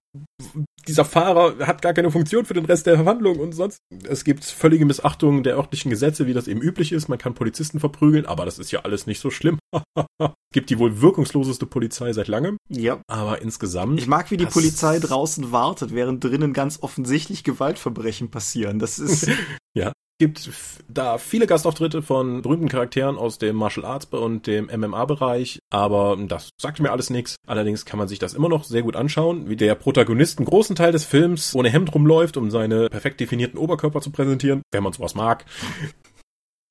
[0.87, 3.79] dieser Fahrer hat gar keine Funktion für den Rest der Verhandlung und sonst.
[4.09, 7.09] Es gibt völlige Missachtung der örtlichen Gesetze, wie das eben üblich ist.
[7.09, 9.59] Man kann Polizisten verprügeln, aber das ist ja alles nicht so schlimm.
[9.73, 10.05] es
[10.53, 12.57] gibt die wohl wirkungsloseste Polizei seit langem.
[12.69, 13.01] Ja.
[13.07, 14.01] Aber insgesamt.
[14.01, 17.45] Ich mag, wie die Polizei draußen wartet, während drinnen ganz offensichtlich
[17.89, 18.79] Gewaltverbrechen passieren.
[18.79, 19.31] Das ist.
[19.75, 20.51] ja gibt
[20.89, 26.51] da viele Gastauftritte von berühmten Charakteren aus dem Martial Arts und dem MMA-Bereich, aber das
[26.61, 27.37] sagt mir alles nichts.
[27.47, 30.75] Allerdings kann man sich das immer noch sehr gut anschauen, wie der Protagonist einen großen
[30.75, 34.93] Teil des Films ohne Hemd rumläuft, um seine perfekt definierten Oberkörper zu präsentieren, wenn man
[34.93, 35.45] sowas mag.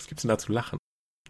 [0.01, 0.77] Was gibt's denn da zu lachen?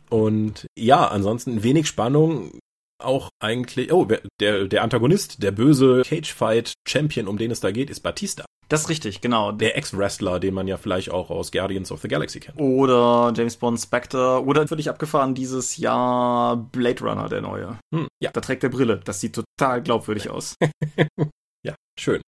[0.09, 2.57] Und ja, ansonsten wenig Spannung,
[2.99, 4.07] auch eigentlich, oh,
[4.39, 8.45] der, der Antagonist, der böse Cage-Fight-Champion, um den es da geht, ist Batista.
[8.69, 9.51] Das ist richtig, genau.
[9.53, 12.59] Der Ex-Wrestler, den man ja vielleicht auch aus Guardians of the Galaxy kennt.
[12.59, 14.43] Oder James Bond Spectre.
[14.45, 17.79] Oder völlig abgefahren dieses Jahr Blade Runner, der neue.
[17.93, 18.31] Hm, ja.
[18.31, 18.99] Da trägt er Brille.
[19.03, 20.55] Das sieht total glaubwürdig aus.
[21.65, 22.21] ja, schön.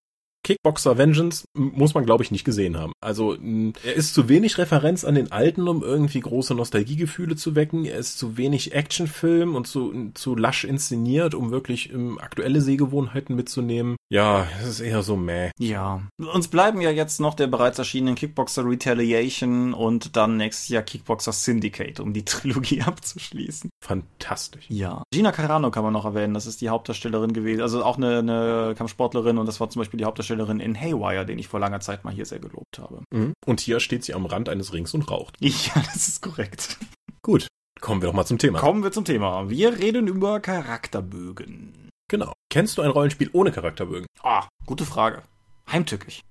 [0.50, 2.92] Kickboxer Vengeance muss man, glaube ich, nicht gesehen haben.
[3.02, 7.86] Also er ist zu wenig Referenz an den alten, um irgendwie große Nostalgiegefühle zu wecken.
[7.86, 12.62] Er ist zu wenig Actionfilm und zu, zu lasch inszeniert, um wirklich um, ähm, aktuelle
[12.62, 13.96] Sehgewohnheiten mitzunehmen.
[14.10, 15.52] Ja, es ist eher so meh.
[15.60, 16.02] Ja.
[16.18, 21.32] Uns bleiben ja jetzt noch der bereits erschienenen Kickboxer Retaliation und dann nächstes Jahr Kickboxer
[21.32, 23.70] Syndicate, um die Trilogie abzuschließen.
[23.86, 24.66] Fantastisch.
[24.68, 25.04] Ja.
[25.14, 26.34] Gina Carano kann man noch erwähnen.
[26.34, 27.62] Das ist die Hauptdarstellerin gewesen.
[27.62, 31.26] Also auch eine, eine Kampfsportlerin und das war zum Beispiel die Hauptdarstellerin Darstellerin in Haywire,
[31.26, 33.04] den ich vor langer Zeit mal hier sehr gelobt habe.
[33.12, 33.34] Mhm.
[33.46, 35.36] Und hier steht sie am Rand eines Rings und raucht.
[35.42, 36.78] Ja, das ist korrekt.
[37.22, 37.48] Gut,
[37.82, 38.60] kommen wir doch mal zum Thema.
[38.60, 39.50] Kommen wir zum Thema.
[39.50, 41.90] Wir reden über Charakterbögen.
[42.08, 42.34] Genau.
[42.50, 44.08] Kennst du ein Rollenspiel ohne Charakterbögen?
[44.24, 45.24] Ah, gute Frage.
[45.70, 46.22] Heimtückig.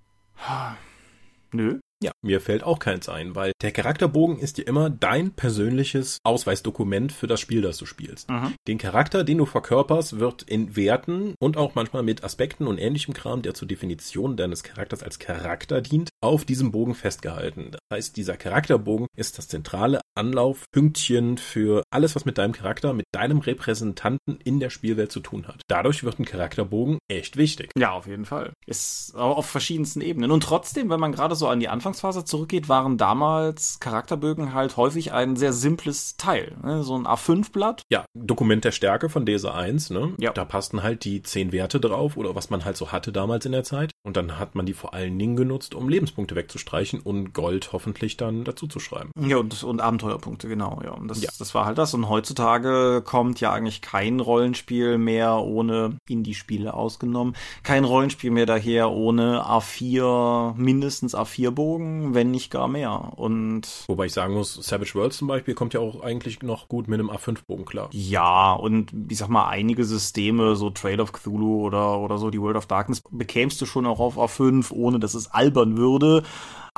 [1.53, 1.79] Nö.
[2.03, 7.11] Ja, mir fällt auch keins ein, weil der Charakterbogen ist ja immer dein persönliches Ausweisdokument
[7.13, 8.31] für das Spiel, das du spielst.
[8.31, 8.55] Mhm.
[8.69, 13.15] Den Charakter, den du verkörperst, wird in Werten und auch manchmal mit Aspekten und ähnlichem
[13.15, 17.73] Kram, der zur Definition deines Charakters als Charakter dient, auf diesem Bogen festgehalten.
[17.73, 23.07] Das heißt, dieser Charakterbogen ist das zentrale Anlaufpünktchen für alles, was mit deinem Charakter, mit
[23.13, 25.63] deinem Repräsentanten in der Spielwelt zu tun hat.
[25.69, 27.71] Dadurch wird ein Charakterbogen echt wichtig.
[27.77, 28.53] Ja, auf jeden Fall.
[28.67, 30.31] Ist auf verschiedensten Ebenen.
[30.31, 34.77] Und trotzdem, wenn man gerade so an die Anfang Anfangsphase zurückgeht, waren damals Charakterbögen halt
[34.77, 36.55] häufig ein sehr simples Teil.
[36.63, 36.83] Ne?
[36.83, 37.83] So ein A5-Blatt.
[37.91, 40.13] Ja, Dokument der Stärke von DESA 1, ne?
[40.19, 40.33] Ja.
[40.33, 43.53] Da passten halt die zehn Werte drauf oder was man halt so hatte damals in
[43.53, 43.91] der Zeit.
[44.03, 48.19] Und dann hat man die vor allen Dingen genutzt, um Lebenspunkte wegzustreichen und Gold hoffentlich
[48.19, 49.11] dann dazu zu schreiben.
[49.19, 50.91] Ja, und, und Abenteuerpunkte, genau, ja.
[50.91, 51.31] Und das, ja.
[51.39, 51.95] das war halt das.
[51.95, 57.35] Und heutzutage kommt ja eigentlich kein Rollenspiel mehr ohne Indie-Spiele ausgenommen.
[57.63, 63.13] Kein Rollenspiel mehr daher ohne A4, mindestens A4-Bogen Bogen, wenn nicht gar mehr.
[63.17, 66.89] Und wobei ich sagen muss, Savage Worlds zum Beispiel kommt ja auch eigentlich noch gut
[66.89, 67.89] mit einem A5-Bogen klar.
[67.93, 72.41] Ja, und ich sag mal, einige Systeme, so Trade of Cthulhu oder, oder so, die
[72.41, 76.25] World of Darkness, bekämst du schon auch auf A5, ohne dass es albern würde.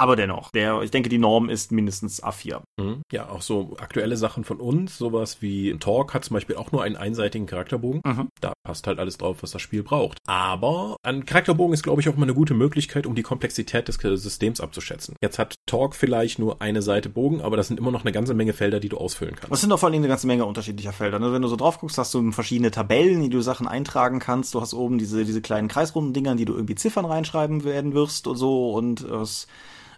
[0.00, 2.62] Aber dennoch, der, ich denke, die Norm ist mindestens A4.
[2.78, 3.02] Mhm.
[3.12, 6.82] Ja, auch so aktuelle Sachen von uns, sowas wie Talk hat zum Beispiel auch nur
[6.82, 8.00] einen einseitigen Charakterbogen.
[8.06, 8.28] Mhm.
[8.40, 10.16] Da passt halt alles drauf, was das Spiel braucht.
[10.26, 13.96] Aber ein Charakterbogen ist, glaube ich, auch mal eine gute Möglichkeit, um die Komplexität des
[13.96, 15.16] Systems abzuschätzen.
[15.20, 18.32] Jetzt hat Talk vielleicht nur eine Seite Bogen, aber das sind immer noch eine ganze
[18.32, 19.52] Menge Felder, die du ausfüllen kannst.
[19.52, 21.18] Das sind auch vor allem eine ganze Menge unterschiedlicher Felder.
[21.18, 21.30] Ne?
[21.34, 24.54] Wenn du so drauf guckst, hast du verschiedene Tabellen, die du Sachen eintragen kannst.
[24.54, 28.26] Du hast oben diese, diese kleinen kreisrunden Dinger, die du irgendwie Ziffern reinschreiben werden wirst
[28.26, 29.46] und so und es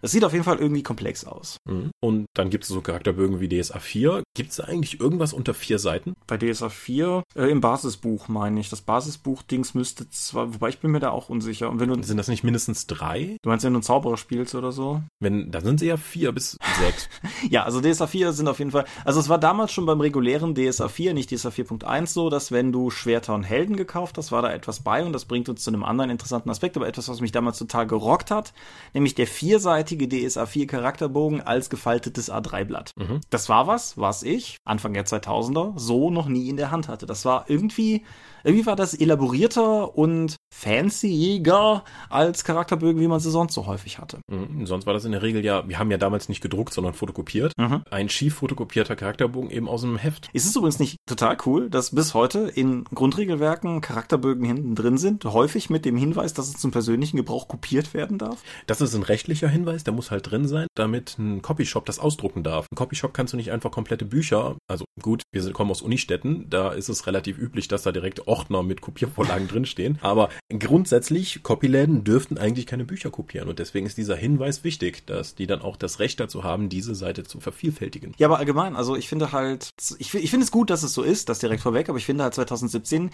[0.02, 1.58] es sieht auf jeden Fall irgendwie komplex aus.
[1.64, 1.90] Mhm.
[2.00, 4.22] Und dann gibt es so Charakterbögen wie DSA 4.
[4.34, 6.14] Gibt es da eigentlich irgendwas unter vier Seiten?
[6.26, 8.68] Bei DSA 4 äh, im Basisbuch meine ich.
[8.68, 11.70] Das Basisbuch-Dings müsste zwar, wobei ich bin mir da auch unsicher.
[11.70, 13.36] Und wenn du, sind das nicht mindestens drei?
[13.42, 15.02] Du meinst, wenn du einen Zauberer spielst oder so?
[15.20, 17.08] Wenn, dann sind sie ja vier bis sechs.
[17.48, 20.56] ja, also DSA 4 sind auf jeden Fall, also es war damals schon beim regulären
[20.56, 24.42] DSA 4, nicht DSA 4.1 so, dass wenn du Schwerter und Helden gekauft hast, war
[24.42, 27.20] da etwas bei und das bringt uns zu einem anderen interessanten Aspekt, aber etwas, was
[27.20, 28.52] mich damals total gerockt hat,
[28.94, 32.92] nämlich der vierseitige fertige DSA 4 Charakterbogen als gefaltetes A3-Blatt.
[32.96, 33.20] Mhm.
[33.30, 37.06] Das war was, was ich Anfang der 2000er so noch nie in der Hand hatte.
[37.06, 38.04] Das war irgendwie
[38.44, 44.18] irgendwie war das elaborierter und fancyer als Charakterbögen, wie man sie sonst so häufig hatte.
[44.30, 44.66] Mhm.
[44.66, 47.52] Sonst war das in der Regel ja, wir haben ja damals nicht gedruckt, sondern fotokopiert.
[47.56, 47.82] Mhm.
[47.90, 50.28] Ein schief fotokopierter Charakterbogen eben aus einem Heft.
[50.32, 55.24] Ist es übrigens nicht total cool, dass bis heute in Grundregelwerken Charakterbögen hinten drin sind,
[55.24, 58.42] häufig mit dem Hinweis, dass es zum persönlichen Gebrauch kopiert werden darf?
[58.66, 62.42] Das ist ein rechtlicher Hinweis, der muss halt drin sein, damit ein Copyshop das ausdrucken
[62.42, 62.66] darf.
[62.70, 66.70] Ein Copyshop kannst du nicht einfach komplette Bücher, also gut, wir kommen aus Unistädten, da
[66.72, 69.98] ist es relativ üblich, dass da direkt Ordner mit Kopiervorlagen drinstehen.
[70.02, 75.34] Aber Grundsätzlich, Copyläden dürften eigentlich keine Bücher kopieren und deswegen ist dieser Hinweis wichtig, dass
[75.34, 78.14] die dann auch das Recht dazu haben, diese Seite zu vervielfältigen.
[78.18, 81.02] Ja, aber allgemein, also ich finde halt, ich, ich finde es gut, dass es so
[81.02, 83.10] ist, das direkt vorweg, aber ich finde halt 2017,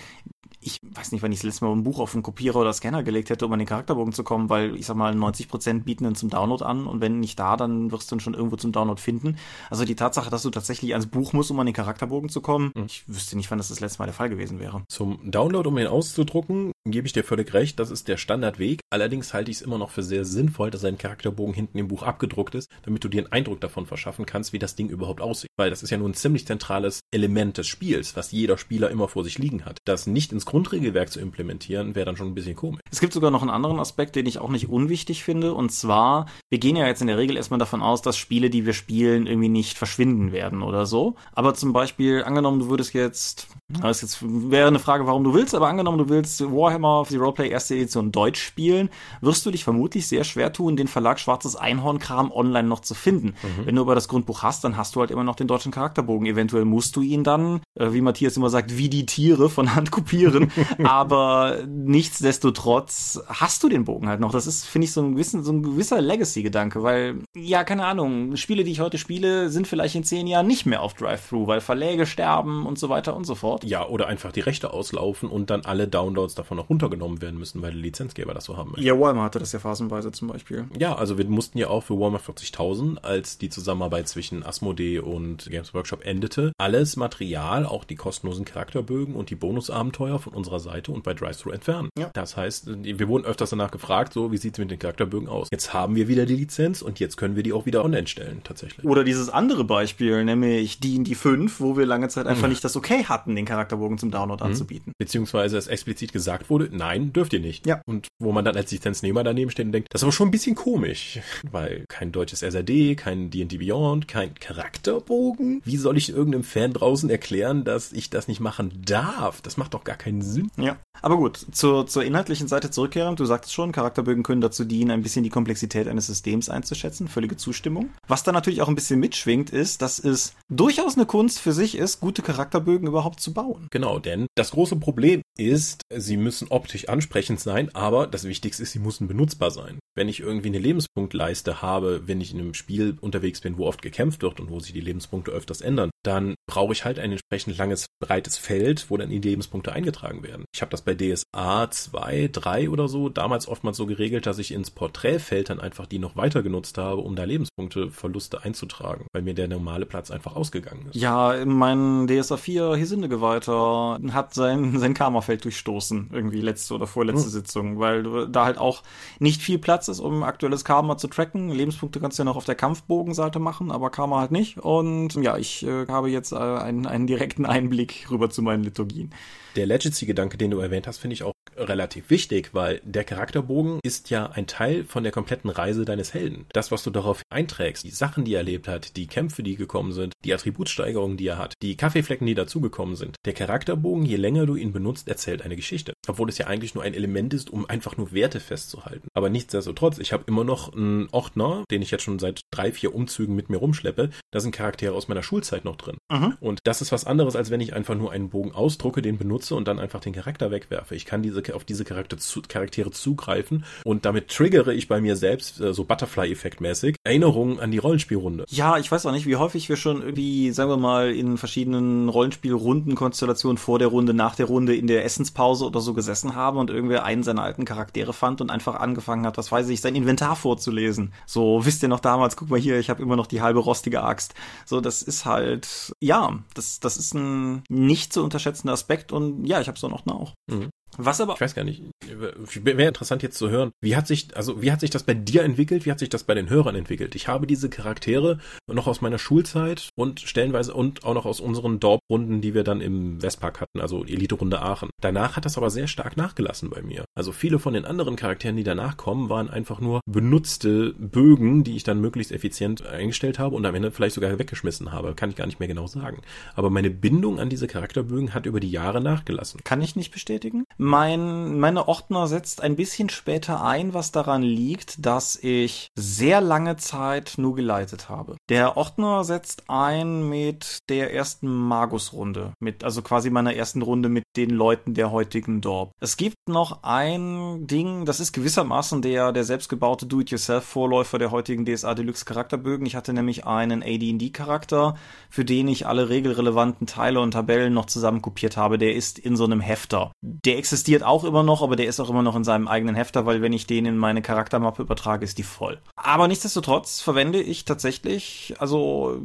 [0.60, 3.02] ich weiß nicht, wann ich das letzte Mal ein Buch auf einen Kopierer oder Scanner
[3.02, 6.14] gelegt hätte, um an den Charakterbogen zu kommen, weil ich sag mal, 90% bieten den
[6.16, 9.00] zum Download an und wenn nicht da, dann wirst du ihn schon irgendwo zum Download
[9.00, 9.36] finden.
[9.70, 12.72] Also die Tatsache, dass du tatsächlich ans Buch musst, um an den Charakterbogen zu kommen,
[12.74, 12.86] mhm.
[12.86, 14.82] ich wüsste nicht, wann das das letzte Mal der Fall gewesen wäre.
[14.88, 18.80] Zum Download, um ihn auszudrucken, gebe ich dir völlig recht, das ist der Standardweg.
[18.90, 22.02] Allerdings halte ich es immer noch für sehr sinnvoll, dass ein Charakterbogen hinten im Buch
[22.02, 25.50] abgedruckt ist, damit du dir einen Eindruck davon verschaffen kannst, wie das Ding überhaupt aussieht.
[25.56, 29.08] Weil das ist ja nun ein ziemlich zentrales Element des Spiels, was jeder Spieler immer
[29.08, 29.78] vor sich liegen hat.
[29.84, 32.80] Das nicht ins Grundregelwerk zu implementieren, wäre dann schon ein bisschen komisch.
[32.90, 36.26] Es gibt sogar noch einen anderen Aspekt, den ich auch nicht unwichtig finde, und zwar,
[36.50, 39.26] wir gehen ja jetzt in der Regel erstmal davon aus, dass Spiele, die wir spielen,
[39.26, 41.16] irgendwie nicht verschwinden werden oder so.
[41.32, 45.54] Aber zum Beispiel, angenommen, du würdest jetzt, das jetzt wäre eine Frage, warum du willst,
[45.54, 46.77] aber angenommen, du willst Warhammer
[47.08, 51.20] The Roleplay erste Edition Deutsch spielen, wirst du dich vermutlich sehr schwer tun, den Verlag
[51.20, 53.34] Schwarzes Einhornkram online noch zu finden.
[53.42, 53.66] Mhm.
[53.66, 56.26] Wenn du aber das Grundbuch hast, dann hast du halt immer noch den deutschen Charakterbogen.
[56.26, 59.90] Eventuell musst du ihn dann, äh, wie Matthias immer sagt, wie die Tiere von Hand
[59.90, 60.52] kopieren.
[60.84, 64.32] aber nichtsdestotrotz hast du den Bogen halt noch.
[64.32, 68.36] Das ist, finde ich, so ein, gewissen, so ein gewisser Legacy-Gedanke, weil, ja, keine Ahnung,
[68.36, 71.60] Spiele, die ich heute spiele, sind vielleicht in zehn Jahren nicht mehr auf Drive-Thru, weil
[71.60, 73.64] Verläge sterben und so weiter und so fort.
[73.64, 77.62] Ja, oder einfach die Rechte auslaufen und dann alle Downloads davon noch runtergenommen werden müssen,
[77.62, 78.84] weil der Lizenzgeber das so haben möchte.
[78.84, 80.66] Ja, Walmart hatte das ja phasenweise zum Beispiel.
[80.78, 85.48] Ja, also wir mussten ja auch für Warhammer 40.000, als die Zusammenarbeit zwischen Asmodee und
[85.50, 90.92] Games Workshop endete, alles Material, auch die kostenlosen Charakterbögen und die Bonusabenteuer von unserer Seite
[90.92, 91.88] und bei Drive-Thru entfernen.
[91.98, 92.10] Ja.
[92.12, 95.48] Das heißt, wir wurden öfters danach gefragt, so, wie sieht es mit den Charakterbögen aus?
[95.50, 98.40] Jetzt haben wir wieder die Lizenz und jetzt können wir die auch wieder online stellen,
[98.44, 98.84] tatsächlich.
[98.86, 102.50] Oder dieses andere Beispiel, nämlich die in die 5, wo wir lange Zeit einfach mhm.
[102.50, 104.50] nicht das Okay hatten, den Charakterbogen zum Download mhm.
[104.50, 104.92] anzubieten.
[104.98, 107.66] Beziehungsweise es explizit gesagt wurde, nein, dürft ihr nicht.
[107.66, 107.80] Ja.
[107.86, 110.32] Und wo man dann als Lizenznehmer daneben steht und denkt, das ist aber schon ein
[110.32, 115.62] bisschen komisch, weil kein deutsches SRD, kein D&D Beyond, kein Charakterbogen.
[115.64, 119.40] Wie soll ich irgendeinem Fan draußen erklären, dass ich das nicht machen darf?
[119.42, 120.50] Das macht doch gar keinen Sinn.
[120.56, 120.78] Ja.
[121.02, 125.02] Aber gut, zur, zur inhaltlichen Seite zurückkehrend, du sagst schon, Charakterbögen können dazu dienen, ein
[125.02, 127.90] bisschen die Komplexität eines Systems einzuschätzen, völlige Zustimmung.
[128.06, 131.76] Was dann natürlich auch ein bisschen mitschwingt, ist, dass es durchaus eine Kunst für sich
[131.76, 133.68] ist, gute Charakterbögen überhaupt zu bauen.
[133.70, 138.72] Genau, denn das große Problem ist, sie müssen optisch ansprechend sein, aber das Wichtigste ist,
[138.72, 139.78] sie müssen benutzbar sein.
[139.94, 143.82] Wenn ich irgendwie eine Lebenspunktleiste habe, wenn ich in einem Spiel unterwegs bin, wo oft
[143.82, 147.58] gekämpft wird und wo sich die Lebenspunkte öfters ändern, dann brauche ich halt ein entsprechend
[147.58, 150.44] langes, breites Feld, wo dann die Lebenspunkte eingetragen werden.
[150.54, 154.54] Ich habe das bei DSA 2, 3 oder so damals oftmals so geregelt, dass ich
[154.54, 159.34] ins Porträtfeld dann einfach die noch weiter genutzt habe, um da Lebenspunkteverluste einzutragen, weil mir
[159.34, 160.96] der normale Platz einfach ausgegangen ist.
[160.96, 167.32] Ja, mein DSA 4 Hisindegeweihter hat sein, sein Karmafeld durchstoßen, irgendwie letzte oder vorletzte hm.
[167.32, 168.82] Sitzung, weil da halt auch
[169.18, 171.50] nicht viel Platz ist, um aktuelles Karma zu tracken.
[171.50, 174.56] Lebenspunkte kannst du ja noch auf der Kampfbogenseite machen, aber Karma halt nicht.
[174.56, 179.12] Und ja, ich äh, habe jetzt äh, einen, einen direkten Einblick rüber zu meinen Liturgien.
[179.56, 184.10] Der Legacy-Gedanke, den du erwähnt hast, finde ich auch relativ wichtig, weil der Charakterbogen ist
[184.10, 186.46] ja ein Teil von der kompletten Reise deines Helden.
[186.52, 189.92] Das, was du darauf einträgst, die Sachen, die er erlebt hat, die Kämpfe, die gekommen
[189.92, 193.16] sind, die Attributsteigerungen, die er hat, die Kaffeeflecken, die dazugekommen sind.
[193.24, 195.94] Der Charakterbogen, je länger du ihn benutzt, erzählt eine Geschichte.
[196.06, 199.08] Obwohl es ja eigentlich nur ein Element ist, um einfach nur Werte festzuhalten.
[199.14, 202.94] Aber nichtsdestotrotz, ich habe immer noch einen Ordner, den ich jetzt schon seit drei, vier
[202.94, 204.10] Umzügen mit mir rumschleppe.
[204.30, 205.98] Da sind Charaktere aus meiner Schulzeit noch drin.
[206.10, 206.36] Mhm.
[206.40, 209.54] Und das ist was anderes, als wenn ich einfach nur einen Bogen ausdrucke, den benutze
[209.54, 210.94] und dann einfach den Charakter wegwerfe.
[210.94, 215.72] Ich kann diese, auf diese Charaktere zugreifen und damit triggere ich bei mir selbst, äh,
[215.72, 218.44] so Butterfly-Effekt-mäßig, Erinnerungen an die Rollenspielrunde.
[218.48, 222.08] Ja, ich weiß auch nicht, wie häufig wir schon irgendwie, sagen wir mal, in verschiedenen
[222.08, 226.70] Rollenspielrunden-Konstellationen vor der Runde, nach der Runde, in der Essenspause oder so gesessen haben und
[226.70, 230.36] irgendwer einen seiner alten Charaktere fand und einfach angefangen hat, was weiß ich, sein Inventar
[230.36, 231.12] vorzulesen.
[231.26, 234.02] So, wisst ihr noch damals, guck mal hier, ich habe immer noch die halbe rostige
[234.02, 234.34] Axt.
[234.66, 239.60] So, das ist halt, ja, das, das ist ein nicht zu unterschätzender Aspekt und ja,
[239.60, 240.34] ich habe so noch auch.
[240.50, 240.70] Mhm.
[240.96, 241.34] Was aber.
[241.34, 241.82] Ich weiß gar nicht.
[242.06, 245.42] Wäre interessant jetzt zu hören, wie hat sich, also wie hat sich das bei dir
[245.44, 245.86] entwickelt?
[245.86, 247.14] Wie hat sich das bei den Hörern entwickelt?
[247.14, 251.78] Ich habe diese Charaktere noch aus meiner Schulzeit und stellenweise und auch noch aus unseren
[251.78, 254.90] Dorp-Runden, die wir dann im Westpark hatten, also Elite-Runde Aachen.
[255.00, 257.04] Danach hat das aber sehr stark nachgelassen bei mir.
[257.14, 261.76] Also viele von den anderen Charakteren, die danach kommen, waren einfach nur benutzte Bögen, die
[261.76, 265.14] ich dann möglichst effizient eingestellt habe und am Ende vielleicht sogar weggeschmissen habe.
[265.14, 266.22] Kann ich gar nicht mehr genau sagen.
[266.54, 269.60] Aber meine Bindung an diese Charakterbögen hat über die Jahre nachgelassen.
[269.64, 270.64] Kann ich nicht bestätigen?
[270.80, 276.76] Mein, meine Ordner setzt ein bisschen später ein, was daran liegt, dass ich sehr lange
[276.76, 278.36] Zeit nur geleitet habe.
[278.48, 284.22] Der Ordner setzt ein mit der ersten Magus-Runde, mit, also quasi meiner ersten Runde mit
[284.36, 285.90] den Leuten der heutigen Dorp.
[286.00, 291.94] Es gibt noch ein Ding, das ist gewissermaßen der, der selbstgebaute Do-it-yourself-Vorläufer der heutigen DSA
[291.94, 292.86] Deluxe Charakterbögen.
[292.86, 294.94] Ich hatte nämlich einen AD&D-Charakter,
[295.28, 298.78] für den ich alle regelrelevanten Teile und Tabellen noch zusammen kopiert habe.
[298.78, 300.12] Der ist in so einem Hefter.
[300.22, 303.24] Der existiert auch immer noch, aber der ist auch immer noch in seinem eigenen Hefter,
[303.24, 305.78] weil wenn ich den in meine Charaktermappe übertrage, ist die voll.
[305.96, 309.18] Aber nichtsdestotrotz verwende ich tatsächlich, also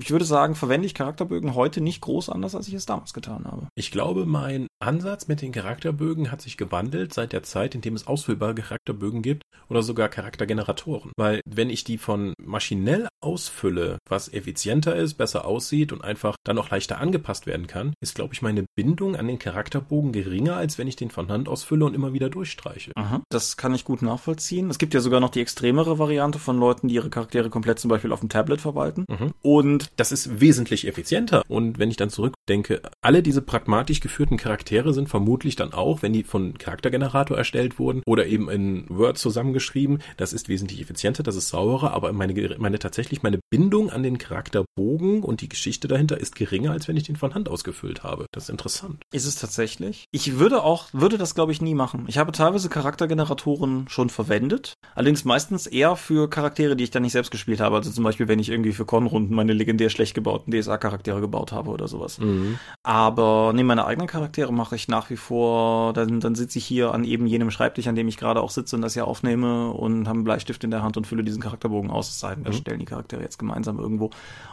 [0.00, 3.44] ich würde sagen, verwende ich Charakterbögen heute nicht groß anders, als ich es damals getan
[3.44, 3.68] habe.
[3.74, 7.94] Ich glaube, mein Ansatz mit den Charakterbögen hat sich gewandelt seit der Zeit, in dem
[7.94, 11.12] es ausfüllbare Charakterbögen gibt oder sogar Charaktergeneratoren.
[11.16, 16.58] Weil wenn ich die von maschinell ausfülle, was effizienter ist, besser aussieht und einfach dann
[16.58, 20.78] auch leichter angepasst werden kann, ist, glaube ich, meine Bindung an den Charakterbogen geringer, als
[20.78, 22.92] wenn ich den von Hand ausfülle und immer wieder durchstreiche.
[22.94, 24.70] Aha, das kann ich gut nachvollziehen.
[24.70, 27.88] Es gibt ja sogar noch die extremere Variante von Leuten, die ihre Charaktere komplett zum
[27.88, 29.06] Beispiel auf dem Tablet verwalten.
[29.08, 29.32] Mhm.
[29.42, 31.42] Und das ist wesentlich effizienter.
[31.48, 36.12] Und wenn ich dann zurückdenke, alle diese pragmatisch geführten Charaktere sind vermutlich dann auch, wenn
[36.12, 41.36] die von Charaktergenerator erstellt wurden oder eben in Word zusammengeschrieben, das ist wesentlich effizienter, das
[41.36, 46.18] ist sauberer, aber meine, meine tatsächlich meine Bindung an den Charakterbogen und die Geschichte dahinter
[46.18, 48.26] ist geringer, als wenn ich den von Hand ausgefüllt habe.
[48.32, 49.02] Das ist interessant.
[49.12, 50.06] Ist es tatsächlich?
[50.10, 52.04] Ich würde auch, würde das glaube ich nie machen.
[52.08, 57.12] Ich habe teilweise Charaktergeneratoren schon verwendet, allerdings meistens eher für Charaktere, die ich dann nicht
[57.12, 57.76] selbst gespielt habe.
[57.76, 61.70] Also zum Beispiel, wenn ich irgendwie für Con-Runden meine legendär schlecht gebauten DSA-Charaktere gebaut habe
[61.70, 62.18] oder sowas.
[62.18, 62.58] Mhm.
[62.82, 66.92] Aber neben meine eigenen Charaktere mache ich nach wie vor, dann, dann sitze ich hier
[66.92, 70.06] an eben jenem Schreibtisch, an dem ich gerade auch sitze und das ja aufnehme und
[70.06, 72.08] habe einen Bleistift in der Hand und fülle diesen Charakterbogen aus.
[72.08, 72.56] Es sei denn, wir mhm.
[72.56, 74.10] stellen die Charaktere jetzt gemeinsam irgendwo.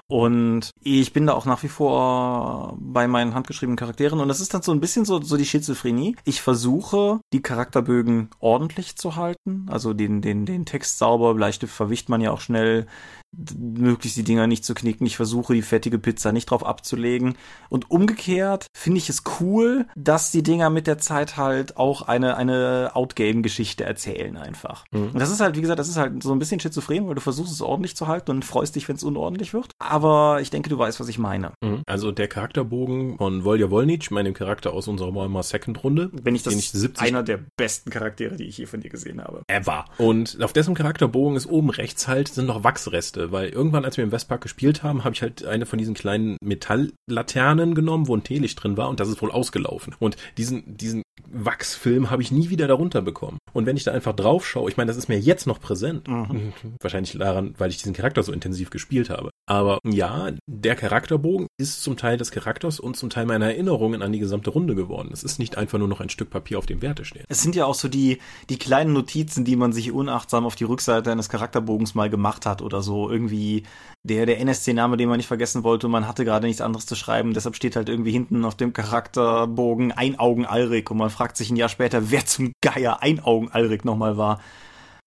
[0.08, 4.54] Und ich bin da auch nach wie vor bei meinen handgeschriebenen Charakteren und das ist
[4.54, 6.18] dann so ein bisschen so, so die Schizophrenie.
[6.26, 12.10] Ich versuche, die Charakterbögen ordentlich zu halten, also den, den, den Text sauber, Bleistift verwischt
[12.10, 12.88] man ja auch schnell,
[13.34, 15.06] möglichst die Dinger nicht zu knicken.
[15.06, 17.36] Ich versuche die fettige Pizza nicht drauf abzulegen.
[17.70, 22.36] Und umgekehrt finde ich es cool, dass die Dinger mit der Zeit halt auch eine,
[22.36, 24.86] eine Outgame-Geschichte erzählen einfach.
[24.92, 25.12] Mhm.
[25.14, 27.22] Und das ist halt, wie gesagt, das ist halt so ein bisschen schizophren, weil du
[27.22, 29.72] versuchst es ordentlich zu halten und freust dich, wenn es unordentlich wird.
[29.80, 31.54] Aber ich denke, du weißt, was ich meine.
[31.64, 31.84] Mhm.
[31.88, 36.10] Also der Charakterbogen von Volja Wolnitsch, meinem Charakter aus unserer Malmer Second Runde.
[36.10, 39.22] Bin ich das ich 70 einer der besten Charaktere, die ich je von dir gesehen
[39.22, 39.44] habe.
[39.48, 39.86] Ever.
[39.98, 44.04] Und auf dessen Charakterbogen ist oben rechts halt, sind noch Wachsreste weil irgendwann, als wir
[44.04, 48.24] im Westpark gespielt haben, habe ich halt eine von diesen kleinen Metalllaternen genommen, wo ein
[48.24, 49.96] Teelicht drin war und das ist wohl ausgelaufen.
[50.00, 53.38] Und diesen, diesen Wachsfilm habe ich nie wieder darunter bekommen.
[53.54, 56.08] Und wenn ich da einfach drauf schaue, ich meine, das ist mir jetzt noch präsent.
[56.08, 56.54] Mhm.
[56.82, 59.30] Wahrscheinlich daran, weil ich diesen Charakter so intensiv gespielt habe.
[59.48, 64.12] Aber ja, der Charakterbogen ist zum Teil des Charakters und zum Teil meiner Erinnerungen an
[64.12, 65.10] die gesamte Runde geworden.
[65.12, 67.26] Es ist nicht einfach nur noch ein Stück Papier, auf dem Werte stehen.
[67.28, 68.20] Es sind ja auch so die,
[68.50, 72.62] die kleinen Notizen, die man sich unachtsam auf die Rückseite eines Charakterbogens mal gemacht hat
[72.62, 73.11] oder so.
[73.12, 73.64] Irgendwie
[74.04, 76.96] der, der NSC-Name, den man nicht vergessen wollte und man hatte gerade nichts anderes zu
[76.96, 77.34] schreiben.
[77.34, 81.70] Deshalb steht halt irgendwie hinten auf dem Charakterbogen Einaugen-Alrik und man fragt sich ein Jahr
[81.70, 84.40] später, wer zum Geier Einaugen-Alrik nochmal war.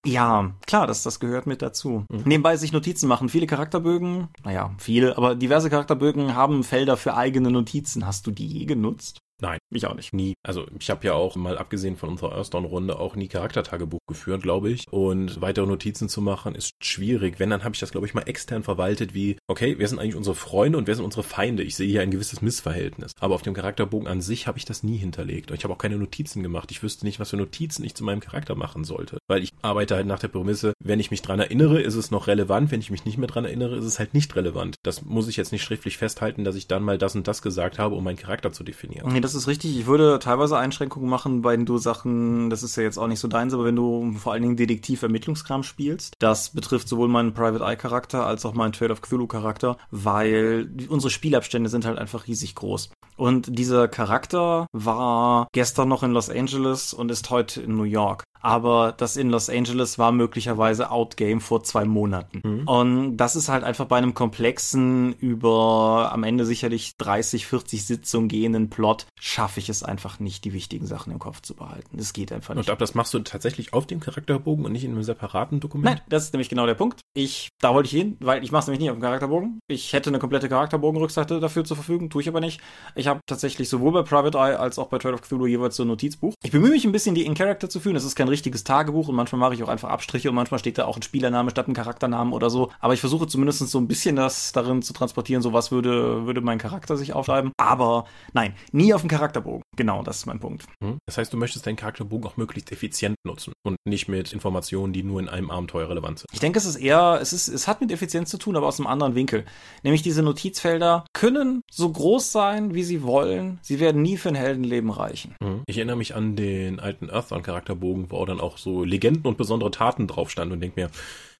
[0.07, 2.05] Ja, klar, das, das gehört mit dazu.
[2.11, 2.23] Mhm.
[2.25, 3.31] Nebenbei sich Notizen machen.
[3.31, 8.07] Viele Charakterbögen, naja, viele, aber diverse Charakterbögen haben Felder für eigene Notizen.
[8.07, 9.19] Hast du die je genutzt?
[9.41, 10.13] Nein, ich auch nicht.
[10.13, 10.35] Nie.
[10.43, 14.71] Also ich habe ja auch mal abgesehen von unserer Earthdawn-Runde auch nie Charaktertagebuch geführt, glaube
[14.71, 14.85] ich.
[14.91, 17.41] Und weitere Notizen zu machen ist schwierig.
[17.41, 20.15] Wenn, dann habe ich das, glaube ich, mal extern verwaltet wie, okay, wer sind eigentlich
[20.15, 21.63] unsere Freunde und wer sind unsere Feinde?
[21.63, 23.13] Ich sehe hier ein gewisses Missverhältnis.
[23.21, 25.51] Aber auf dem Charakterbogen an sich habe ich das nie hinterlegt.
[25.51, 26.71] Und ich habe auch keine Notizen gemacht.
[26.71, 29.19] Ich wüsste nicht, was für Notizen ich zu meinem Charakter machen sollte.
[29.27, 32.29] Weil ich arbeite halt nach der Prämisse, wenn ich mich dran erinnere, ist es noch
[32.29, 32.71] relevant.
[32.71, 34.77] Wenn ich mich nicht mehr dran erinnere, ist es halt nicht relevant.
[34.85, 37.79] Das muss ich jetzt nicht schriftlich festhalten, dass ich dann mal das und das gesagt
[37.79, 39.13] habe, um meinen Charakter zu definieren.
[39.13, 39.77] Nee, das ist richtig.
[39.79, 43.27] Ich würde teilweise Einschränkungen machen, wenn du Sachen, das ist ja jetzt auch nicht so
[43.27, 46.15] deins, aber wenn du vor allen Dingen Detektiv-Ermittlungskram spielst.
[46.19, 51.71] Das betrifft sowohl meinen Private Eye-Charakter als auch meinen Trade of Cthulhu-Charakter, weil unsere Spielabstände
[51.71, 52.91] sind halt einfach riesig groß.
[53.17, 58.25] Und dieser Charakter war gestern noch in Los Angeles und ist heute in New York
[58.45, 62.43] aber das in Los Angeles war möglicherweise Outgame vor zwei Monaten.
[62.45, 62.69] Mhm.
[62.69, 68.29] Und das ist halt einfach bei einem komplexen, über am Ende sicherlich 30, 40 Sitzungen
[68.29, 71.97] gehenden Plot, schaffe ich es einfach nicht, die wichtigen Sachen im Kopf zu behalten.
[71.97, 72.69] Das geht einfach nicht.
[72.69, 75.97] Und ab das machst du tatsächlich auf dem Charakterbogen und nicht in einem separaten Dokument?
[75.97, 77.01] Nein, das ist nämlich genau der Punkt.
[77.15, 79.59] Ich, da wollte ich hin, weil ich mache es nämlich nicht auf dem Charakterbogen.
[79.69, 82.61] Ich hätte eine komplette Charakterbogenrückseite dafür zur Verfügung, tue ich aber nicht.
[82.95, 85.85] Ich habe tatsächlich sowohl bei Private Eye als auch bei Trade of Cthulhu jeweils so
[85.85, 86.35] ein Notizbuch.
[86.43, 87.95] Ich bemühe mich ein bisschen, die in Character zu führen.
[87.95, 90.79] Das ist kein richtiges Tagebuch und manchmal mache ich auch einfach Abstriche und manchmal steht
[90.79, 92.71] da auch ein Spielername statt ein Charakternamen oder so.
[92.81, 96.41] Aber ich versuche zumindest so ein bisschen das darin zu transportieren, so was würde, würde
[96.41, 97.53] mein Charakter sich aufschreiben.
[97.57, 99.63] Aber nein, nie auf dem Charakterbogen.
[99.77, 100.65] Genau, das ist mein Punkt.
[100.83, 100.99] Hm?
[101.07, 105.03] Das heißt, du möchtest deinen Charakterbogen auch möglichst effizient nutzen und nicht mit Informationen, die
[105.03, 106.29] nur in einem Abenteuer relevant sind.
[106.33, 108.79] Ich denke, es ist eher, es ist, es hat mit Effizienz zu tun, aber aus
[108.79, 109.45] einem anderen Winkel.
[109.83, 113.59] Nämlich diese Notizfelder können so groß sein, wie sie wollen.
[113.63, 115.35] Sie werden nie für ein Heldenleben reichen.
[115.43, 115.63] Hm?
[115.67, 119.71] Ich erinnere mich an den alten Earthbound-Charakterbogen, wo auch dann auch so Legenden und besondere
[119.71, 120.91] Taten drauf standen und denke mir,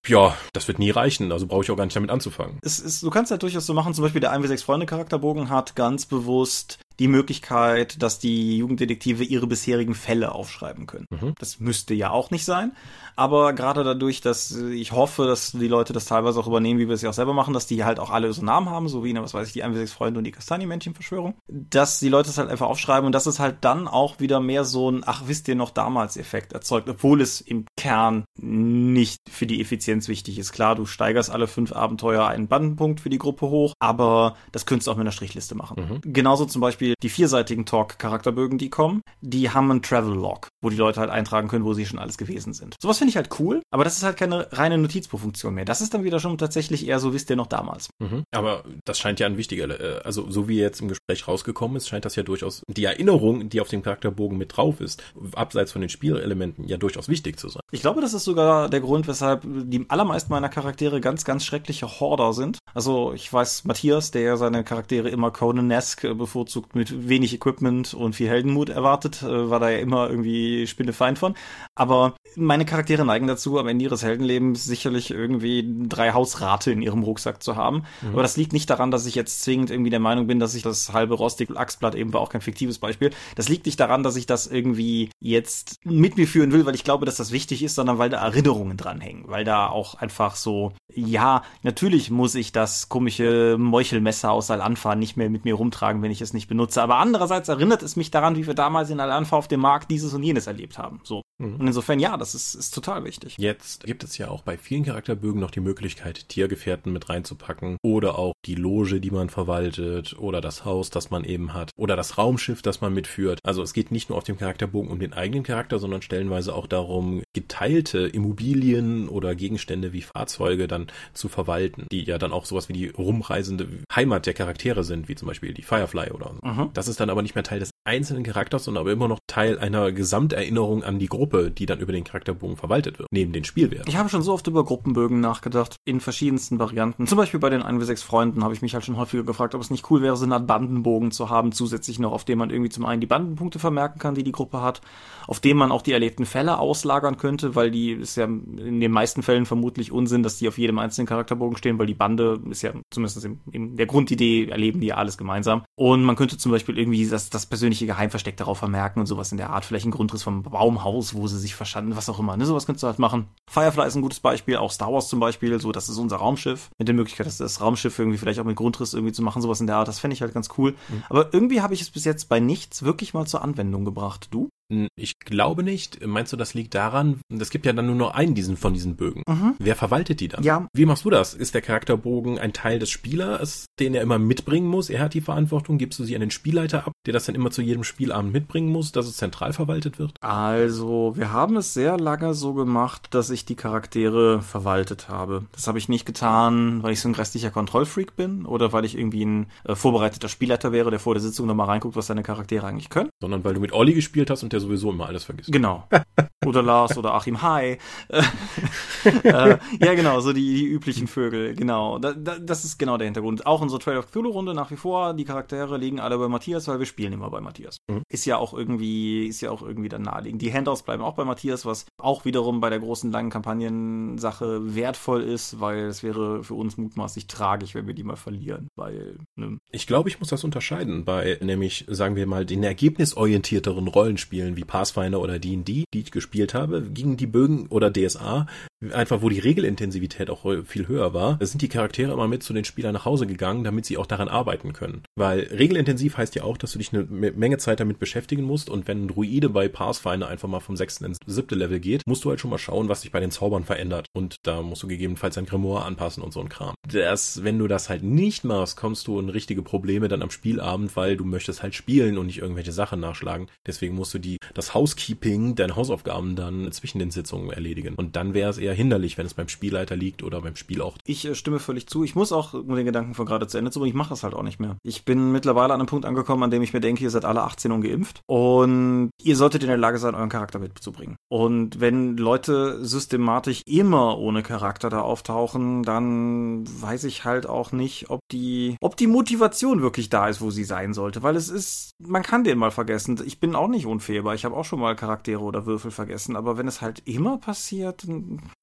[0.07, 2.59] ja, das wird nie reichen, also brauche ich auch gar nicht damit anzufangen.
[2.63, 5.49] Es ist, du kannst ja durchaus so machen, zum Beispiel der 1 6 Freunde Charakterbogen
[5.49, 11.07] hat ganz bewusst die Möglichkeit, dass die Jugenddetektive ihre bisherigen Fälle aufschreiben können.
[11.11, 11.35] Mhm.
[11.39, 12.73] Das müsste ja auch nicht sein,
[13.17, 16.95] aber gerade dadurch, dass ich hoffe, dass die Leute das teilweise auch übernehmen, wie wir
[16.95, 19.15] es ja auch selber machen, dass die halt auch alle so Namen haben, so wie,
[19.15, 22.51] was weiß ich, die 1 6 Freunde und die Kastanienmännchen-Verschwörung, dass die Leute es halt
[22.51, 25.55] einfach aufschreiben und dass es halt dann auch wieder mehr so ein, ach, wisst ihr
[25.55, 30.53] noch damals Effekt erzeugt, obwohl es im Kern nicht für die Effizienz wichtig ist.
[30.53, 34.87] Klar, du steigerst alle fünf Abenteuer einen Bandenpunkt für die Gruppe hoch, aber das könntest
[34.87, 36.01] du auch mit einer Strichliste machen.
[36.05, 36.13] Mhm.
[36.13, 40.77] Genauso zum Beispiel Beispiel die vierseitigen Talk-Charakterbögen, die kommen, die haben einen Travel-Log, wo die
[40.77, 42.77] Leute halt eintragen können, wo sie schon alles gewesen sind.
[42.81, 45.65] Sowas finde ich halt cool, aber das ist halt keine reine Notizbuchfunktion mehr.
[45.65, 47.89] Das ist dann wieder schon tatsächlich eher so, wisst ihr noch damals.
[47.99, 48.25] Mhm.
[48.31, 51.89] Aber das scheint ja ein wichtiger, äh, also so wie jetzt im Gespräch rausgekommen ist,
[51.89, 55.03] scheint das ja durchaus die Erinnerung, die auf dem Charakterbogen mit drauf ist,
[55.35, 57.61] abseits von den Spielelementen, ja durchaus wichtig zu sein.
[57.71, 62.01] Ich glaube, das ist sogar der Grund, weshalb die allermeisten meiner Charaktere ganz, ganz schreckliche
[62.01, 62.59] Horder sind.
[62.73, 68.29] Also ich weiß, Matthias, der seine Charaktere immer Conan-esque bevorzugt mit wenig Equipment und viel
[68.29, 71.35] Heldenmut erwartet, äh, war da ja immer irgendwie Spinnefeind von.
[71.75, 77.03] Aber meine Charaktere neigen dazu, am Ende ihres Heldenlebens sicherlich irgendwie drei Hausrate in ihrem
[77.03, 77.85] Rucksack zu haben.
[78.03, 78.11] Mhm.
[78.13, 80.63] Aber das liegt nicht daran, dass ich jetzt zwingend irgendwie der Meinung bin, dass ich
[80.63, 83.11] das halbe rostig Axtblatt eben war auch kein fiktives Beispiel.
[83.37, 86.85] Das liegt nicht daran, dass ich das irgendwie jetzt mit mir führen will, weil ich
[86.85, 89.25] glaube, dass das wichtig ist, sondern weil da Erinnerungen dranhängen.
[89.29, 95.17] Weil da auch einfach so, ja, natürlich muss ich das komische Meuchelmesser aus Al-Anfa nicht
[95.17, 96.83] mehr mit mir rumtragen, wenn ich es nicht benutze nutze.
[96.83, 100.15] Aber andererseits erinnert es mich daran, wie wir damals in Al-Anfa auf dem Markt dieses
[100.15, 101.01] und jenes erlebt haben.
[101.05, 101.23] So.
[101.39, 101.57] Mhm.
[101.57, 103.37] Und insofern, ja, das ist, ist total wichtig.
[103.39, 108.19] Jetzt gibt es ja auch bei vielen Charakterbögen noch die Möglichkeit, Tiergefährten mit reinzupacken oder
[108.19, 112.19] auch die Loge, die man verwaltet oder das Haus, das man eben hat oder das
[112.19, 113.41] Raumschiff, das man mitführt.
[113.43, 116.67] Also es geht nicht nur auf dem Charakterbogen um den eigenen Charakter, sondern stellenweise auch
[116.67, 122.69] darum, geteilte Immobilien oder Gegenstände wie Fahrzeuge dann zu verwalten, die ja dann auch sowas
[122.69, 126.47] wie die rumreisende Heimat der Charaktere sind, wie zum Beispiel die Firefly oder so.
[126.47, 126.71] Mhm.
[126.75, 129.59] Das ist dann aber nicht mehr Teil des einzelnen Charakters, sondern aber immer noch Teil
[129.59, 133.89] einer Gesamterinnerung an die Gruppe, die dann über den Charakterbogen verwaltet wird, neben den Spielwerten.
[133.89, 137.07] Ich habe schon so oft über Gruppenbögen nachgedacht, in verschiedensten Varianten.
[137.07, 139.61] Zum Beispiel bei den 1 6 Freunden habe ich mich halt schon häufiger gefragt, ob
[139.61, 142.51] es nicht cool wäre, so eine Art Bandenbogen zu haben, zusätzlich noch, auf dem man
[142.51, 144.81] irgendwie zum einen die Bandenpunkte vermerken kann, die die Gruppe hat,
[145.27, 148.91] auf dem man auch die erlebten Fälle auslagern könnte, weil die ist ja in den
[148.91, 152.63] meisten Fällen vermutlich Unsinn, dass die auf jedem einzelnen Charakterbogen stehen, weil die Bande ist
[152.63, 155.63] ja zumindest in, in der Grundidee erleben die ja alles gemeinsam.
[155.77, 159.39] Und man könnte zum Beispiel irgendwie das, das persönliche Geheimversteck darauf vermerken und sowas in
[159.39, 162.47] der Art, vielleicht ein Grundriss vom Baumhaus, wo sie sich verstanden, was auch immer, ne,
[162.47, 163.29] sowas könntest du halt machen.
[163.51, 166.71] Firefly ist ein gutes Beispiel, auch Star Wars zum Beispiel, so, das ist unser Raumschiff,
[166.79, 169.61] mit der Möglichkeit, das, das Raumschiff irgendwie vielleicht auch mit Grundriss irgendwie zu machen, sowas
[169.61, 170.73] in der Art, das fände ich halt ganz cool.
[170.89, 171.03] Mhm.
[171.09, 174.29] Aber irgendwie habe ich es bis jetzt bei nichts wirklich mal zur Anwendung gebracht.
[174.31, 174.49] Du?
[174.97, 176.05] Ich glaube nicht.
[176.07, 177.21] Meinst du, das liegt daran?
[177.39, 179.23] Es gibt ja dann nur noch einen diesen von diesen Bögen.
[179.29, 179.55] Mhm.
[179.59, 180.45] Wer verwaltet die dann?
[180.45, 180.69] Ja.
[180.73, 181.35] Wie machst du das?
[181.35, 184.91] Ist der Charakterbogen ein Teil des Spielers, den er immer mitbringen muss?
[184.91, 185.79] Er hat die Verantwortung.
[185.79, 188.71] Gibst du sie an den Spielleiter ab, der das dann immer zu jedem Spielabend mitbringen
[188.71, 190.13] muss, dass es zentral verwaltet wird?
[190.21, 195.45] Also, wir haben es sehr lange so gemacht, dass ich die Charaktere verwaltet habe.
[195.53, 198.97] Das habe ich nicht getan, weil ich so ein restlicher Kontrollfreak bin oder weil ich
[198.97, 202.67] irgendwie ein äh, vorbereiteter Spielleiter wäre, der vor der Sitzung nochmal reinguckt, was seine Charaktere
[202.67, 203.11] eigentlich können.
[203.21, 205.53] Sondern weil du mit Olli gespielt hast und der sowieso immer alles vergisst.
[205.53, 205.89] Genau.
[206.47, 207.79] Oder Lars oder Achim, hi.
[208.09, 211.99] äh, ja, genau, so die, die üblichen Vögel, genau.
[211.99, 213.47] Da, da, das ist genau der Hintergrund.
[213.47, 216.79] Auch unsere Trail of Cthulhu-Runde nach wie vor, die Charaktere liegen alle bei Matthias, weil
[216.79, 217.79] wir spielen immer bei Matthias.
[217.89, 218.03] Mhm.
[218.09, 220.43] Ist ja auch irgendwie, ist ja auch irgendwie dann naheliegend.
[220.43, 225.23] Die Handouts bleiben auch bei Matthias, was auch wiederum bei der großen langen Kampagnensache wertvoll
[225.23, 229.59] ist, weil es wäre für uns mutmaßlich tragisch, wenn wir die mal verlieren, weil, ne?
[229.71, 234.65] Ich glaube, ich muss das unterscheiden bei, nämlich, sagen wir mal, den ergebnisorientierteren Rollenspielen wie
[234.65, 238.47] Pathfinder oder D&D, die ich gespielt habe, gingen die Bögen oder DSA
[238.93, 242.65] einfach wo die Regelintensivität auch viel höher war, sind die Charaktere immer mit zu den
[242.65, 245.03] Spielern nach Hause gegangen, damit sie auch daran arbeiten können.
[245.17, 248.89] Weil regelintensiv heißt ja auch, dass du dich eine Menge Zeit damit beschäftigen musst und
[248.89, 252.31] wenn ein Druide bei Pathfinder einfach mal vom sechsten ins siebte Level geht, musst du
[252.31, 255.39] halt schon mal schauen, was sich bei den Zaubern verändert und da musst du gegebenenfalls
[255.39, 256.75] ein Grimoire anpassen und so ein Kram.
[256.91, 260.97] Das, wenn du das halt nicht machst, kommst du in richtige Probleme dann am Spielabend,
[260.97, 263.49] weil du möchtest halt spielen und nicht irgendwelche Sachen nachschlagen.
[263.67, 267.95] Deswegen musst du die, das Housekeeping, deine Hausaufgaben dann zwischen den Sitzungen erledigen.
[267.95, 270.99] Und dann wäre es eher hinderlich, wenn es beim Spielleiter liegt oder beim Spielort.
[271.07, 272.05] Ich äh, stimme völlig zu.
[272.05, 274.23] Ich muss auch, um den Gedanken von gerade zu Ende zu bringen, ich mache das
[274.23, 274.77] halt auch nicht mehr.
[274.83, 277.43] Ich bin mittlerweile an einem Punkt angekommen, an dem ich mir denke, ihr seid alle
[277.43, 281.17] 18 und geimpft und ihr solltet in der Lage sein, euren Charakter mitzubringen.
[281.29, 288.11] Und wenn Leute systematisch immer ohne Charakter da auftauchen, dann weiß ich halt auch nicht,
[288.11, 291.93] ob die, ob die Motivation wirklich da ist, wo sie sein sollte, weil es ist,
[291.99, 293.21] man kann den mal vergessen.
[293.25, 294.35] Ich bin auch nicht unfehlbar.
[294.35, 298.07] Ich habe auch schon mal Charaktere oder Würfel vergessen, aber wenn es halt immer passiert,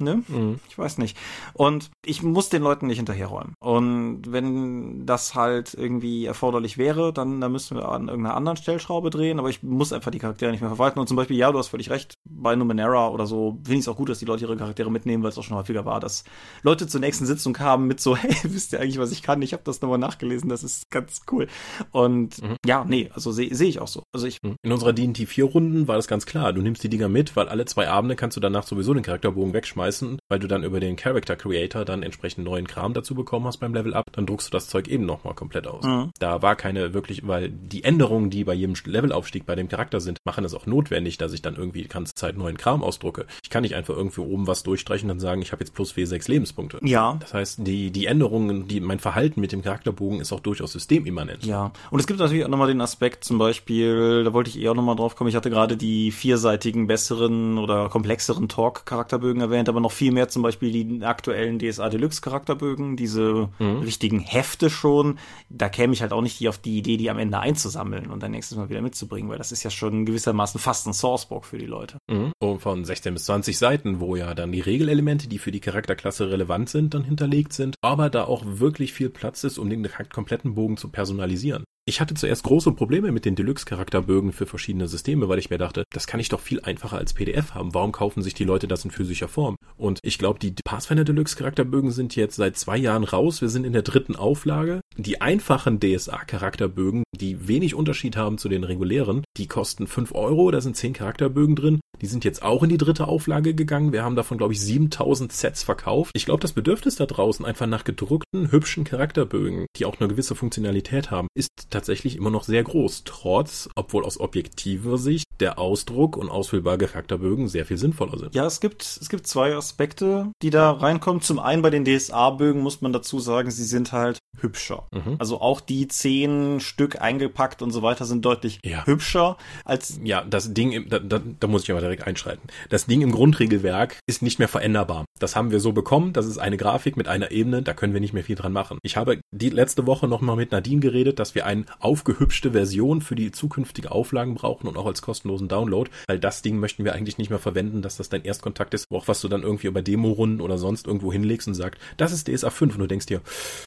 [0.02, 0.24] ne?
[0.28, 0.60] Mhm.
[0.70, 1.18] Ich weiß nicht.
[1.54, 3.54] Und ich muss den Leuten nicht hinterherräumen.
[3.60, 9.10] Und wenn das halt irgendwie erforderlich wäre, dann, dann müssen wir an irgendeiner anderen Stellschraube
[9.10, 11.00] drehen, aber ich muss einfach die Charaktere nicht mehr verwalten.
[11.00, 13.88] Und zum Beispiel, ja, du hast völlig recht, bei Numenera oder so finde ich es
[13.88, 16.24] auch gut, dass die Leute ihre Charaktere mitnehmen, weil es auch schon häufiger war, dass
[16.64, 19.42] Leute zur nächsten Sitzung kamen mit so, hey, wisst ihr eigentlich, was ich kann?
[19.42, 21.48] Ich habe das nochmal nachgelesen, das ist ganz cool.
[21.92, 22.58] Und mhm.
[22.66, 24.04] ja, nee, also sehe seh ich auch so.
[24.12, 24.56] Also ich mhm.
[24.64, 26.54] In unserer D&T 4 Runden war das ganz klar.
[26.54, 29.54] Du nimmst die Dinger mit, weil alle zwei Abende kannst du danach sowieso den Charakterbogen
[29.54, 29.91] wegschmeißen,
[30.30, 33.74] weil du dann über den Character Creator dann entsprechend neuen Kram dazu bekommen hast beim
[33.74, 35.84] Level Up, dann druckst du das Zeug eben nochmal komplett aus.
[35.84, 36.12] Mhm.
[36.20, 40.20] Da war keine wirklich, weil die Änderungen, die bei jedem Levelaufstieg bei dem Charakter sind,
[40.26, 43.26] machen es auch notwendig, dass ich dann irgendwie die ganze Zeit neuen Kram ausdrucke.
[43.44, 45.94] Ich kann nicht einfach irgendwie oben was durchstreichen und dann sagen, ich habe jetzt plus
[45.94, 46.80] W6 Lebenspunkte.
[46.84, 47.18] Ja.
[47.20, 51.46] Das heißt, die, die Änderungen, die, mein Verhalten mit dem Charakterbogen ist auch durchaus systemimmanent.
[51.46, 51.72] Ja.
[51.90, 54.96] Und es gibt natürlich auch nochmal den Aspekt, zum Beispiel, da wollte ich eher nochmal
[54.96, 60.12] drauf kommen, ich hatte gerade die vierseitigen, besseren oder komplexeren Talk-Charakterbögen erwähnt, aber noch viel
[60.12, 63.80] mehr zum Beispiel die aktuellen DSA Deluxe Charakterbögen, diese mhm.
[63.80, 65.20] richtigen Hefte schon.
[65.50, 68.32] Da käme ich halt auch nicht auf die Idee, die am Ende einzusammeln und dann
[68.32, 71.66] nächstes Mal wieder mitzubringen, weil das ist ja schon gewissermaßen fast ein Sourcebook für die
[71.66, 71.98] Leute.
[72.10, 72.32] Mhm.
[72.40, 76.30] Und von 16 bis 20 Seiten, wo ja dann die Regelelemente, die für die Charakterklasse
[76.30, 80.56] relevant sind, dann hinterlegt sind, aber da auch wirklich viel Platz ist, um den kompletten
[80.56, 81.64] Bogen zu personalisieren.
[81.86, 85.84] Ich hatte zuerst große Probleme mit den Deluxe-Charakterbögen für verschiedene Systeme, weil ich mir dachte,
[85.92, 87.74] das kann ich doch viel einfacher als PDF haben.
[87.74, 89.56] Warum kaufen sich die Leute das in physischer Form?
[89.82, 93.42] Und ich glaube, die Pathfinder Deluxe-Charakterbögen sind jetzt seit zwei Jahren raus.
[93.42, 94.81] Wir sind in der dritten Auflage.
[94.98, 100.52] Die einfachen DSA-Charakterbögen, die wenig Unterschied haben zu den regulären, die kosten fünf Euro.
[100.52, 101.80] Da sind zehn Charakterbögen drin.
[102.02, 103.94] Die sind jetzt auch in die dritte Auflage gegangen.
[103.94, 106.12] Wir haben davon, glaube ich, 7000 Sets verkauft.
[106.14, 110.36] Ich glaube, das Bedürfnis da draußen einfach nach gedruckten, hübschen Charakterbögen, die auch eine gewisse
[110.36, 116.18] Funktionalität haben, ist tatsächlich immer noch sehr groß, trotz, obwohl aus objektiver Sicht der Ausdruck
[116.18, 118.36] und ausfüllbare Charakterbögen sehr viel sinnvoller sind.
[118.36, 121.22] Ja, es gibt, es gibt zwei Aspekte, die da reinkommen.
[121.22, 124.81] Zum einen bei den DSA-Bögen muss man dazu sagen, sie sind halt hübscher.
[124.92, 125.16] Mhm.
[125.20, 128.86] Also auch die zehn Stück eingepackt und so weiter sind deutlich ja.
[128.86, 130.00] hübscher als.
[130.04, 132.50] Ja, das Ding, da, da, da muss ich aber direkt einschreiten.
[132.70, 135.06] Das Ding im Grundregelwerk ist nicht mehr veränderbar.
[135.20, 136.14] Das haben wir so bekommen.
[136.14, 137.62] Das ist eine Grafik mit einer Ebene.
[137.62, 138.80] Da können wir nicht mehr viel dran machen.
[138.84, 143.02] Ich habe die letzte Woche noch mal mit Nadine geredet, dass wir eine aufgehübschte Version
[143.02, 146.94] für die zukünftige Auflagen brauchen und auch als kostenlosen Download, weil das Ding möchten wir
[146.94, 149.82] eigentlich nicht mehr verwenden, dass das dein Erstkontakt ist, auch was du dann irgendwie über
[149.82, 153.22] Demo-Runden oder sonst irgendwo hinlegst und sagst, das ist DSA 5 und du denkst dir,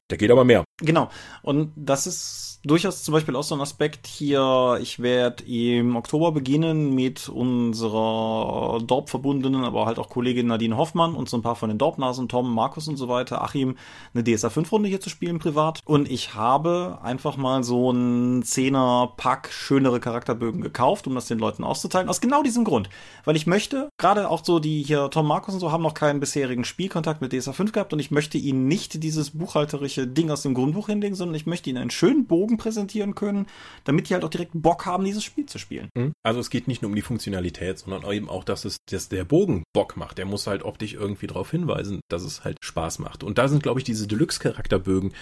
[0.09, 0.65] da geht aber mehr.
[0.81, 1.04] Genau.
[1.43, 4.79] Und das ist durchaus zum Beispiel auch so ein Aspekt hier.
[4.81, 11.29] Ich werde im Oktober beginnen mit unserer Dorp-verbundenen, aber halt auch Kollegin Nadine Hoffmann und
[11.29, 13.77] so ein paar von den Dorp-Nasen, Tom, Markus und so weiter, Achim,
[14.15, 15.81] eine DSA 5-Runde hier zu spielen privat.
[15.85, 21.65] Und ich habe einfach mal so ein Zehner-Pack schönere Charakterbögen gekauft, um das den Leuten
[21.65, 22.09] auszuteilen.
[22.09, 22.89] Aus genau diesem Grund.
[23.25, 26.21] Weil ich möchte, gerade auch so die hier, Tom, Markus und so, haben noch keinen
[26.21, 30.43] bisherigen Spielkontakt mit DSA 5 gehabt und ich möchte ihnen nicht dieses buchhalterische Ding aus
[30.43, 33.47] dem Grundbuch hinlegen, sondern ich möchte ihnen einen schönen Bogen präsentieren können,
[33.85, 35.89] damit die halt auch direkt Bock haben, dieses Spiel zu spielen.
[35.95, 36.13] Mhm.
[36.23, 39.25] Also es geht nicht nur um die Funktionalität, sondern eben auch, dass es, dass der
[39.25, 40.19] Bogen Bock macht.
[40.19, 43.23] Der muss halt optisch irgendwie darauf hinweisen, dass es halt Spaß macht.
[43.23, 45.13] Und da sind, glaube ich, diese Deluxe-Charakterbögen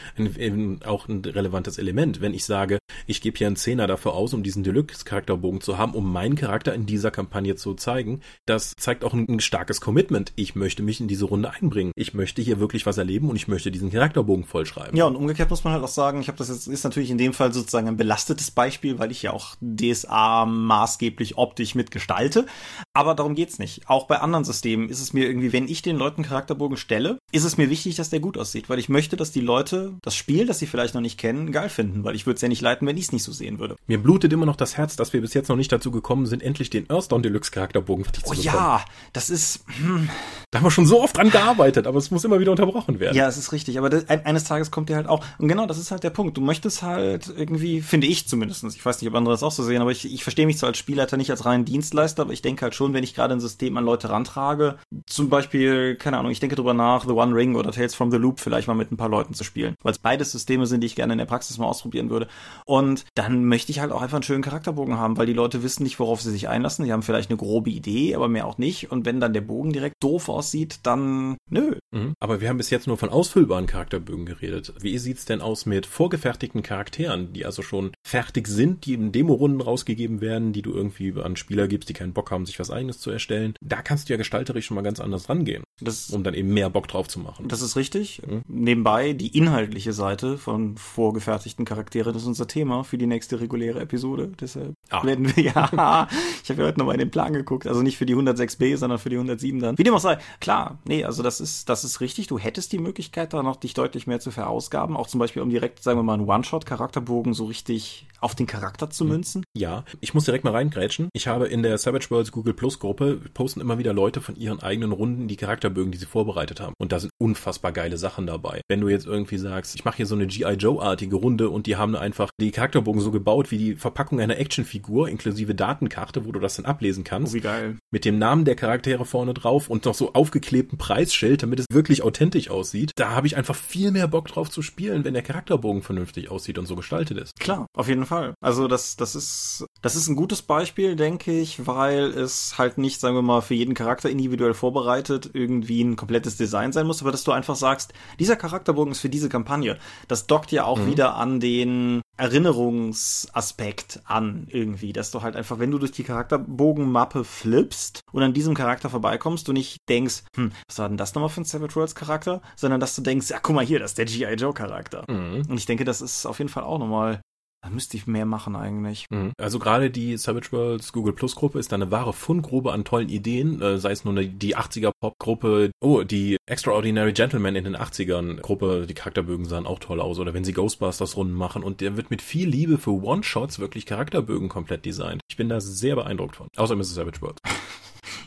[0.84, 2.20] auch ein relevantes Element.
[2.20, 5.94] Wenn ich sage, ich gebe hier einen Zehner dafür aus, um diesen Deluxe-Charakterbogen zu haben,
[5.94, 10.32] um meinen Charakter in dieser Kampagne zu zeigen, das zeigt auch ein, ein starkes Commitment.
[10.36, 11.92] Ich möchte mich in diese Runde einbringen.
[11.96, 14.96] Ich möchte hier wirklich was erleben und ich möchte diesen Charakterbogen vollschreiben.
[14.96, 17.18] Ja, und umgekehrt muss man halt auch sagen, ich habe das jetzt, ist natürlich in
[17.18, 22.46] dem Fall sozusagen ein belastetes Beispiel, weil ich ja auch DSA maßgeblich optisch mitgestalte.
[22.94, 23.88] Aber darum geht's nicht.
[23.88, 27.44] Auch bei anderen Systemen ist es mir irgendwie, wenn ich den Leuten Charakterbogen stelle, ist
[27.44, 30.46] es mir wichtig, dass der gut aussieht, weil ich möchte, dass die Leute das Spiel,
[30.46, 32.86] das sie vielleicht noch nicht kennen, geil finden, weil ich würde es ja nicht leiten,
[32.86, 33.76] wenn ich es nicht so sehen würde.
[33.86, 36.42] Mir blutet immer noch das Herz, dass wir bis jetzt noch nicht dazu gekommen sind,
[36.42, 38.56] endlich den Earthstone Deluxe Charakterbogen fertig oh, zu bekommen.
[38.56, 40.08] ja, das ist, hm,
[40.52, 43.16] Da haben wir schon so oft dran gearbeitet, aber es muss immer wieder unterbrochen werden.
[43.16, 43.78] Ja, es ist richtig.
[43.78, 45.24] Aber das, eines Tages kommt dir halt auch.
[45.38, 46.36] Und genau, das ist halt der Punkt.
[46.38, 49.62] Du möchtest halt irgendwie, finde ich zumindest, ich weiß nicht, ob andere das auch so
[49.62, 52.40] sehen, aber ich, ich verstehe mich so als Spielleiter nicht als reinen Dienstleister, aber ich
[52.40, 56.32] denke halt schon, wenn ich gerade ein System an Leute rantrage, zum Beispiel, keine Ahnung,
[56.32, 58.90] ich denke drüber nach, The One Ring oder Tales from the Loop vielleicht mal mit
[58.90, 59.74] ein paar Leuten zu spielen.
[59.82, 62.28] Weil es beides Systeme sind, die ich gerne in der Praxis mal ausprobieren würde.
[62.64, 65.82] Und dann möchte ich halt auch einfach einen schönen Charakterbogen haben, weil die Leute wissen
[65.82, 66.86] nicht, worauf sie sich einlassen.
[66.86, 68.90] Die haben vielleicht eine grobe Idee, aber mehr auch nicht.
[68.90, 71.76] Und wenn dann der Bogen direkt doof aussieht, dann nö.
[71.90, 72.14] Mhm.
[72.20, 74.72] Aber wir haben bis jetzt nur von ausfüllbaren Charakterbögen geredet.
[74.80, 79.60] Wie sieht's denn aus mit vorgefertigten Charakteren, die also schon fertig sind, die in Demorunden
[79.60, 82.98] rausgegeben werden, die du irgendwie an Spieler gibst, die keinen Bock haben, sich was eigenes
[82.98, 83.54] zu erstellen?
[83.60, 85.64] Da kannst du ja gestalterisch schon mal ganz anders rangehen.
[85.80, 87.48] Das, um dann eben mehr Bock drauf zu machen.
[87.48, 88.22] Das ist richtig.
[88.26, 88.42] Mhm.
[88.46, 94.32] Nebenbei die inhaltliche Seite von vorgefertigten Charakteren ist unser Thema für die nächste reguläre Episode.
[94.40, 95.04] Deshalb ah.
[95.04, 96.08] werden wir ja.
[96.42, 97.66] ich habe ja heute nochmal in den Plan geguckt.
[97.66, 99.78] Also nicht für die 106b, sondern für die 107 dann.
[99.78, 100.18] Wie dem auch sei.
[100.40, 102.26] Klar, nee, also das ist, das ist richtig.
[102.26, 104.96] Du hättest die Möglichkeit, da noch dich deutlich mehr zu verausgaben.
[104.96, 108.88] Auch zum Beispiel, um direkt, sagen wir mal, einen One-Shot-Charakterbogen so richtig auf den Charakter
[108.88, 109.10] zu mhm.
[109.10, 109.44] münzen.
[109.56, 111.08] Ja, ich muss direkt mal reingrätschen.
[111.12, 114.60] Ich habe in der Savage Worlds Google Plus Gruppe posten immer wieder Leute von ihren
[114.60, 116.74] eigenen Runden die Charakterbögen, die sie vorbereitet haben.
[116.78, 118.60] Und da sind unfassbar geile Sachen dabei.
[118.68, 120.54] Wenn du jetzt irgendwie sagst, ich mache hier so eine G.I.
[120.54, 125.08] Joe-artige Runde und die haben einfach die Charakterbogen so gebaut wie die Verpackung einer Actionfigur
[125.08, 127.32] inklusive Datenkarte, wo du das dann ablesen kannst.
[127.32, 127.78] Oh, wie geil.
[127.90, 132.02] Mit dem Namen der Charaktere vorne drauf und noch so aufgeklebten Preisschild, damit es wirklich
[132.02, 132.92] authentisch aussieht.
[132.94, 136.58] Da habe ich einfach viel mehr Bock drauf zu spielen, wenn der Charakterbogen vernünftig aussieht
[136.58, 137.38] und so gestaltet ist.
[137.38, 138.34] Klar, auf jeden Fall.
[138.40, 143.00] Also das, das ist, das ist ein gutes Beispiel, denke ich, weil es halt nicht,
[143.00, 147.12] sagen wir mal, für jeden Charakter individuell vorbereitet irgendwie ein komplettes Design sein muss, aber
[147.12, 149.78] dass du einfach sagst, dieser Charakterbogen ist für diese Kampagne.
[150.08, 150.86] Das dockt ja auch mhm.
[150.86, 157.24] wieder an den Erinnerungsaspekt an irgendwie, dass du halt einfach, wenn du durch die Charakterbogenmappe
[157.24, 161.30] flippst und an diesem Charakter vorbeikommst, du nicht denkst, hm, was war denn das nochmal
[161.30, 163.98] für ein Savage Worlds Charakter, sondern dass du denkst, ja, guck mal hier, das ist
[163.98, 164.34] der G.I.
[164.34, 165.01] Joe Charakter.
[165.08, 165.42] Mhm.
[165.48, 167.20] Und ich denke, das ist auf jeden Fall auch nochmal
[167.62, 169.06] da müsste ich mehr machen eigentlich.
[169.10, 169.32] Mhm.
[169.38, 173.08] Also gerade die Savage Worlds Google Plus Gruppe ist da eine wahre Fundgrube an tollen
[173.08, 177.76] Ideen, äh, sei es nur die 80er Pop Gruppe, oh, die Extraordinary Gentlemen in den
[177.76, 181.80] 80ern Gruppe, die Charakterbögen sahen auch toll aus oder wenn sie Ghostbusters Runden machen und
[181.80, 185.22] der wird mit viel Liebe für One-Shots wirklich Charakterbögen komplett designt.
[185.30, 186.48] Ich bin da sehr beeindruckt von.
[186.56, 186.94] Außer Mrs.
[186.94, 187.40] Savage Worlds.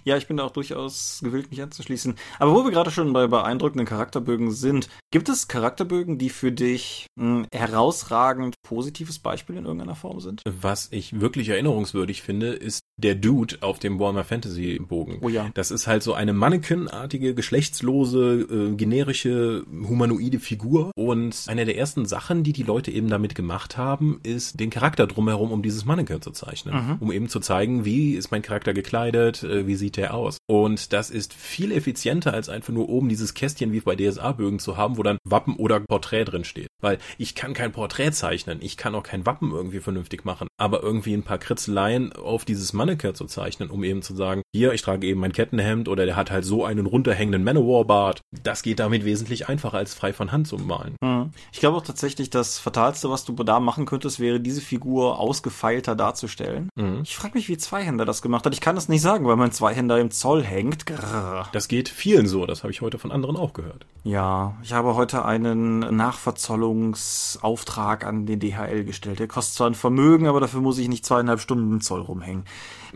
[0.06, 2.16] Ja, ich bin da auch durchaus gewillt, mich anzuschließen.
[2.38, 7.08] Aber wo wir gerade schon bei beeindruckenden Charakterbögen sind, gibt es Charakterbögen, die für dich
[7.20, 10.44] ein herausragend positives Beispiel in irgendeiner Form sind?
[10.48, 15.20] Was ich wirklich erinnerungswürdig finde, ist der Dude auf dem Warhammer Fantasy Bogen.
[15.22, 15.50] Oh ja.
[15.54, 20.92] Das ist halt so eine Mannequin-artige, geschlechtslose, äh, generische, humanoide Figur.
[20.96, 25.08] Und eine der ersten Sachen, die die Leute eben damit gemacht haben, ist den Charakter
[25.08, 26.76] drumherum, um dieses Mannequin zu zeichnen.
[26.76, 26.98] Mhm.
[27.00, 30.38] Um eben zu zeigen, wie ist mein Charakter gekleidet, äh, wie sieht der aus.
[30.48, 34.78] Und das ist viel effizienter, als einfach nur oben dieses Kästchen wie bei DSA-Bögen zu
[34.78, 36.68] haben, wo dann Wappen oder Porträt drin steht.
[36.82, 40.82] Weil ich kann kein Porträt zeichnen, ich kann auch kein Wappen irgendwie vernünftig machen, aber
[40.82, 44.82] irgendwie ein paar Kritzeleien auf dieses Mannequin zu zeichnen, um eben zu sagen, hier, ich
[44.82, 48.22] trage eben mein Kettenhemd oder der hat halt so einen runterhängenden Manowar-Bart.
[48.44, 50.96] Das geht damit wesentlich einfacher, als frei von Hand zu malen.
[51.02, 51.32] Mhm.
[51.52, 55.96] Ich glaube auch tatsächlich, das Fatalste, was du da machen könntest, wäre, diese Figur ausgefeilter
[55.96, 56.70] darzustellen.
[56.76, 57.02] Mhm.
[57.04, 58.54] Ich frage mich, wie Zweihänder das gemacht hat.
[58.54, 60.86] Ich kann das nicht sagen, weil mein Zweihänder im Zoll hängt.
[60.86, 61.50] Grrr.
[61.52, 63.86] Das geht vielen so, das habe ich heute von anderen auch gehört.
[64.04, 69.20] Ja, ich habe heute einen Nachverzollungsauftrag an den DHL gestellt.
[69.20, 72.46] Der kostet zwar ein Vermögen, aber dafür muss ich nicht zweieinhalb Stunden im Zoll rumhängen.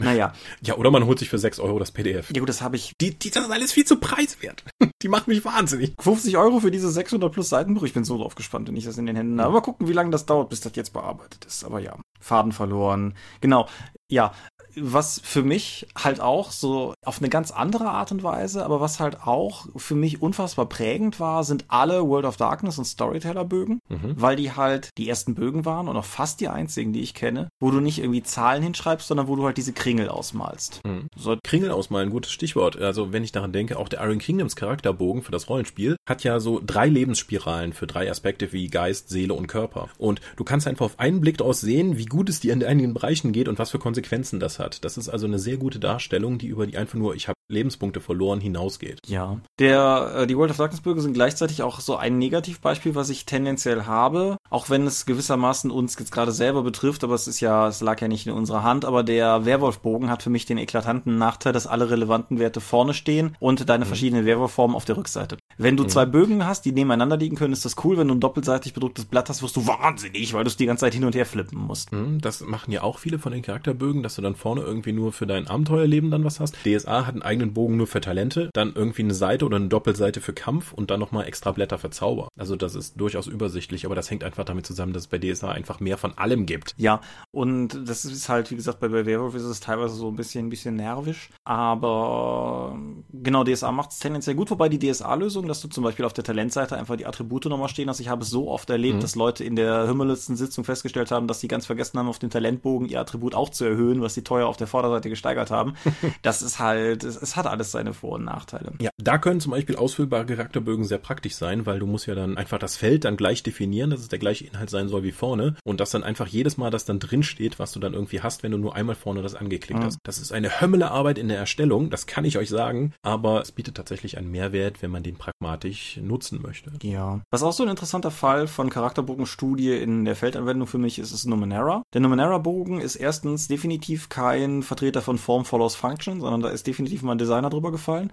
[0.04, 0.34] Naja.
[0.62, 2.32] Ja, oder man holt sich für sechs Euro das PDF.
[2.34, 2.94] Ja gut, das habe ich.
[3.00, 4.64] Die, die, das ist alles viel zu preiswert.
[5.02, 5.94] Die macht mich wahnsinnig.
[6.00, 7.84] 50 Euro für diese 600 plus Seitenbuch.
[7.84, 9.54] Ich bin so drauf gespannt, wenn ich das in den Händen habe.
[9.54, 11.64] Mal gucken, wie lange das dauert, bis das jetzt bearbeitet ist.
[11.64, 13.16] Aber ja, Faden verloren.
[13.40, 13.68] Genau.
[14.10, 14.34] Ja,
[14.76, 19.00] was für mich halt auch so auf eine ganz andere Art und Weise, aber was
[19.00, 23.80] halt auch für mich unfassbar prägend war, sind alle World of Darkness und Storyteller Bögen,
[23.90, 24.16] mhm.
[24.16, 27.50] weil die halt die ersten Bögen waren und auch fast die einzigen, die ich kenne,
[27.60, 30.82] wo du nicht irgendwie Zahlen hinschreibst, sondern wo du halt diese Kringel ausmalst.
[30.86, 31.08] Mhm.
[31.16, 32.78] So, Kringel ausmalen, gutes Stichwort.
[32.78, 36.40] Also wenn ich daran denke, auch der Iron Kingdoms Charakterbogen für das Rollenspiel hat ja
[36.40, 39.90] so drei Lebensspiralen für drei Aspekte wie Geist, Seele und Körper.
[39.98, 42.94] Und du kannst einfach auf einen Blick daraus sehen, wie gut es dir in einigen
[42.94, 44.84] Bereichen geht und was für Konsequenzen das hat.
[44.86, 48.00] Das ist also eine sehr gute Darstellung, die über die einfach nur, ich habe Lebenspunkte
[48.00, 49.00] verloren hinausgeht.
[49.08, 49.40] Ja.
[49.58, 53.26] Der, äh, die World of Darkness Bürger sind gleichzeitig auch so ein Negativbeispiel, was ich
[53.26, 57.68] tendenziell habe, auch wenn es gewissermaßen uns jetzt gerade selber betrifft, aber es ist ja,
[57.68, 61.18] es lag ja nicht in unserer Hand, aber der Werwolfbogen hat für mich den eklatanten
[61.18, 63.90] Nachteil, dass alle relevanten Werte vorne stehen und deine mhm.
[63.90, 65.38] verschiedenen Werwolfformen auf der Rückseite.
[65.58, 65.90] Wenn du mhm.
[65.90, 67.98] zwei Bögen hast, die nebeneinander liegen können, ist das cool.
[67.98, 70.86] Wenn du ein doppelseitig bedrucktes Blatt hast, wirst du wahnsinnig, weil du es die ganze
[70.86, 71.92] Zeit hin und her flippen musst.
[71.92, 75.12] Mhm, das machen ja auch viele von den Charakterbögen, dass du dann vorne irgendwie nur
[75.12, 76.56] für dein Abenteuerleben dann was hast.
[76.66, 79.70] DSA hat ein eigenes eigenen Bogen nur für Talente, dann irgendwie eine Seite oder eine
[79.70, 82.28] Doppelseite für Kampf und dann nochmal extra Blätter für Zauber.
[82.38, 85.50] Also das ist durchaus übersichtlich, aber das hängt einfach damit zusammen, dass es bei DSA
[85.50, 86.74] einfach mehr von allem gibt.
[86.78, 90.16] Ja, und das ist halt, wie gesagt, bei, bei Werewolf ist es teilweise so ein
[90.16, 92.78] bisschen, ein bisschen nervisch, aber
[93.14, 96.24] genau, DSA macht es tendenziell gut, wobei die DSA-Lösung, dass du zum Beispiel auf der
[96.24, 98.00] Talentseite einfach die Attribute nochmal stehen hast.
[98.00, 99.02] Ich habe es so oft erlebt, mhm.
[99.02, 102.30] dass Leute in der hümmerlichsten Sitzung festgestellt haben, dass sie ganz vergessen haben, auf dem
[102.30, 105.74] Talentbogen ihr Attribut auch zu erhöhen, was sie teuer auf der Vorderseite gesteigert haben.
[106.22, 108.74] das ist halt, es, es, hat alles seine Vor- und Nachteile.
[108.82, 112.38] Ja, da können zum Beispiel ausfüllbare Charakterbögen sehr praktisch sein, weil du musst ja dann
[112.38, 115.56] einfach das Feld dann gleich definieren, dass es der gleiche Inhalt sein soll wie vorne
[115.64, 118.44] und dass dann einfach jedes Mal das dann drin steht, was du dann irgendwie hast,
[118.44, 119.86] wenn du nur einmal vorne das angeklickt mhm.
[119.86, 119.98] hast.
[120.04, 123.52] Das ist eine Hömmele Arbeit in der Erstellung, das kann ich euch sagen, aber es
[123.52, 126.72] bietet tatsächlich einen Mehrwert, wenn man den pragmatisch nutzen möchte.
[126.84, 127.22] Ja.
[127.32, 131.26] Was auch so ein interessanter Fall von Charakterbogenstudie in der Feldanwendung für mich ist, ist
[131.26, 131.84] Numenera.
[131.94, 134.29] Der Numenera-Bogen ist erstens definitiv kein
[134.64, 138.12] Vertreter von Form follows Function, sondern da ist definitiv mal ein Designer drüber gefallen.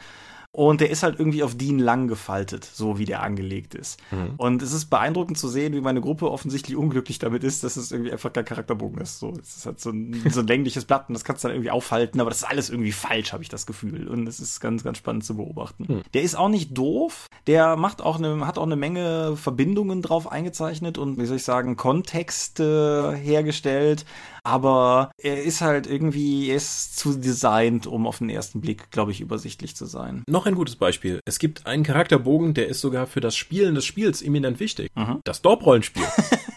[0.57, 4.01] Und der ist halt irgendwie auf DIN lang gefaltet, so wie der angelegt ist.
[4.11, 4.37] Mhm.
[4.39, 7.93] Und es ist beeindruckend zu sehen, wie meine Gruppe offensichtlich unglücklich damit ist, dass es
[7.93, 9.19] irgendwie einfach kein Charakterbogen ist.
[9.19, 11.57] So, es ist halt so ein, so ein längliches Blatt und das kannst du dann
[11.57, 14.09] irgendwie aufhalten, aber das ist alles irgendwie falsch, habe ich das Gefühl.
[14.09, 15.85] Und es ist ganz, ganz spannend zu beobachten.
[15.89, 16.03] Mhm.
[16.15, 17.27] Der ist auch nicht doof.
[17.47, 21.45] Der macht auch eine, hat auch eine Menge Verbindungen drauf eingezeichnet und, wie soll ich
[21.45, 24.07] sagen, Kontexte hergestellt
[24.47, 29.11] aber er ist halt irgendwie, er ist zu designt, um auf den ersten Blick, glaube
[29.11, 30.23] ich, übersichtlich zu sein.
[30.29, 31.21] Noch ein gutes Beispiel.
[31.25, 34.91] Es gibt einen Charakterbogen, der ist sogar für das Spielen des Spiels eminent wichtig.
[34.95, 35.21] Mhm.
[35.25, 36.05] Das Dorp-Rollenspiel.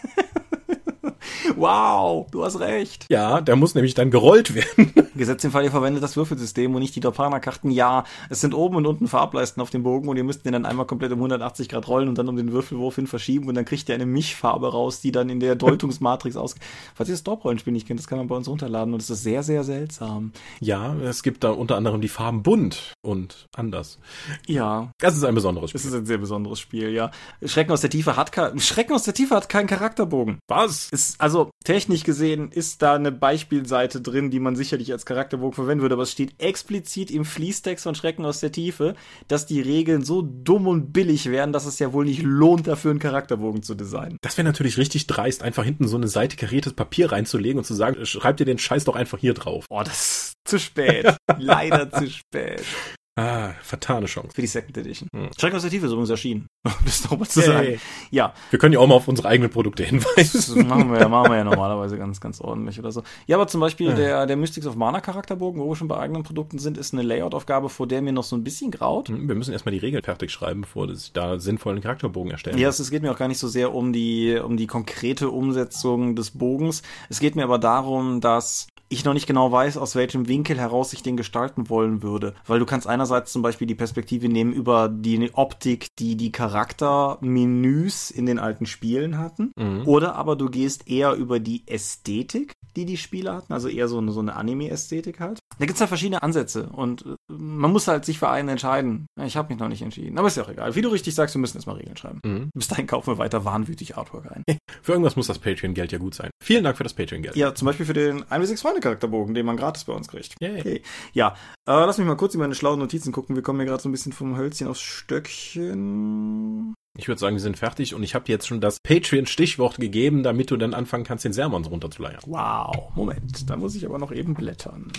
[1.56, 3.06] Wow, du hast recht.
[3.10, 4.92] Ja, der muss nämlich dann gerollt werden.
[5.14, 7.70] Gesetzt im Fall, ihr verwendet das Würfelsystem und nicht die Dopana-Karten.
[7.70, 10.66] Ja, es sind oben und unten Farbleisten auf dem Bogen und ihr müsst den dann
[10.66, 13.64] einmal komplett um 180 Grad rollen und dann um den Würfelwurf hin verschieben und dann
[13.64, 16.54] kriegt ihr eine Mischfarbe raus, die dann in der Deutungsmatrix aus.
[16.94, 19.22] Falls ihr das Dorp-Rollenspiel nicht kennt, das kann man bei uns runterladen und es ist
[19.22, 20.32] sehr, sehr seltsam.
[20.60, 23.98] Ja, es gibt da unter anderem die Farben bunt und anders.
[24.46, 24.92] Ja.
[24.98, 25.80] Das ist ein besonderes Spiel.
[25.80, 27.10] Das ist ein sehr besonderes Spiel, ja.
[27.44, 28.30] Schrecken aus der Tiefe hat
[28.60, 30.38] Schrecken aus der Tiefe hat keinen Charakterbogen.
[30.48, 30.88] Was?
[30.90, 35.54] Ist, also, also technisch gesehen ist da eine Beispielseite drin, die man sicherlich als Charakterbogen
[35.54, 38.94] verwenden würde, aber es steht explizit im Fließtext von Schrecken aus der Tiefe,
[39.28, 42.90] dass die Regeln so dumm und billig wären, dass es ja wohl nicht lohnt, dafür
[42.90, 44.16] einen Charakterbogen zu designen.
[44.22, 47.74] Das wäre natürlich richtig dreist, einfach hinten so eine Seite kariertes Papier reinzulegen und zu
[47.74, 49.66] sagen, schreibt ihr den Scheiß doch einfach hier drauf.
[49.70, 51.14] Oh, das ist zu spät.
[51.38, 52.64] Leider zu spät.
[53.20, 54.30] Ah, fatale Chance.
[54.34, 55.08] Für die Second Edition.
[55.14, 55.28] Hm.
[55.38, 56.46] Schreck aus der Tiefe ist übrigens erschienen.
[56.62, 57.66] das ist noch was zu sagen.
[57.66, 57.80] Hey.
[58.10, 58.32] Ja.
[58.48, 60.32] Wir können ja auch mal auf unsere eigenen Produkte hinweisen.
[60.32, 63.02] Das machen wir, ja, machen wir ja normalerweise ganz, ganz ordentlich oder so.
[63.26, 63.94] Ja, aber zum Beispiel ja.
[63.94, 67.02] der, der Mystics of Mana Charakterbogen, wo wir schon bei eigenen Produkten sind, ist eine
[67.02, 69.08] Layout-Aufgabe, vor der mir noch so ein bisschen graut.
[69.08, 72.70] Hm, wir müssen erstmal die Regeln fertig schreiben, bevor ich da sinnvollen Charakterbogen erstellen Ja,
[72.70, 76.16] es, es geht mir auch gar nicht so sehr um die, um die konkrete Umsetzung
[76.16, 76.82] des Bogens.
[77.10, 80.92] Es geht mir aber darum, dass ich noch nicht genau weiß, aus welchem Winkel heraus
[80.92, 82.34] ich den gestalten wollen würde.
[82.46, 88.10] Weil du kannst einerseits zum Beispiel die Perspektive nehmen über die Optik, die die Charaktermenüs
[88.10, 89.52] in den alten Spielen hatten.
[89.56, 89.86] Mhm.
[89.86, 93.52] Oder aber du gehst eher über die Ästhetik, die die Spiele hatten.
[93.52, 95.38] Also eher so eine, so eine Anime-Ästhetik halt.
[95.58, 99.06] Da gibt's halt verschiedene Ansätze und äh, man muss halt sich für einen entscheiden.
[99.24, 100.18] Ich habe mich noch nicht entschieden.
[100.18, 100.74] Aber ist ja auch egal.
[100.74, 102.20] Wie du richtig sagst, wir müssen erstmal Regeln schreiben.
[102.24, 102.50] Mhm.
[102.54, 104.42] Bis dahin kaufen wir weiter wahnwütig Artwork ein.
[104.82, 106.30] für irgendwas muss das Patreon-Geld ja gut sein.
[106.42, 107.36] Vielen Dank für das Patreon-Geld.
[107.36, 110.34] Ja, zum Beispiel für den 1 6 Freunde Charakterbogen, den man gratis bei uns kriegt.
[110.40, 110.60] Yay.
[110.60, 110.82] Okay.
[111.12, 111.34] Ja,
[111.66, 113.36] äh, lass mich mal kurz in meine schlauen Notizen gucken.
[113.36, 116.74] Wir kommen hier gerade so ein bisschen vom Hölzchen aufs Stöckchen.
[116.98, 120.22] Ich würde sagen, wir sind fertig und ich habe dir jetzt schon das Patreon-Stichwort gegeben,
[120.22, 122.20] damit du dann anfangen kannst, den Sermons runterzuleiern.
[122.26, 124.92] Wow, Moment, da muss ich aber noch eben blättern.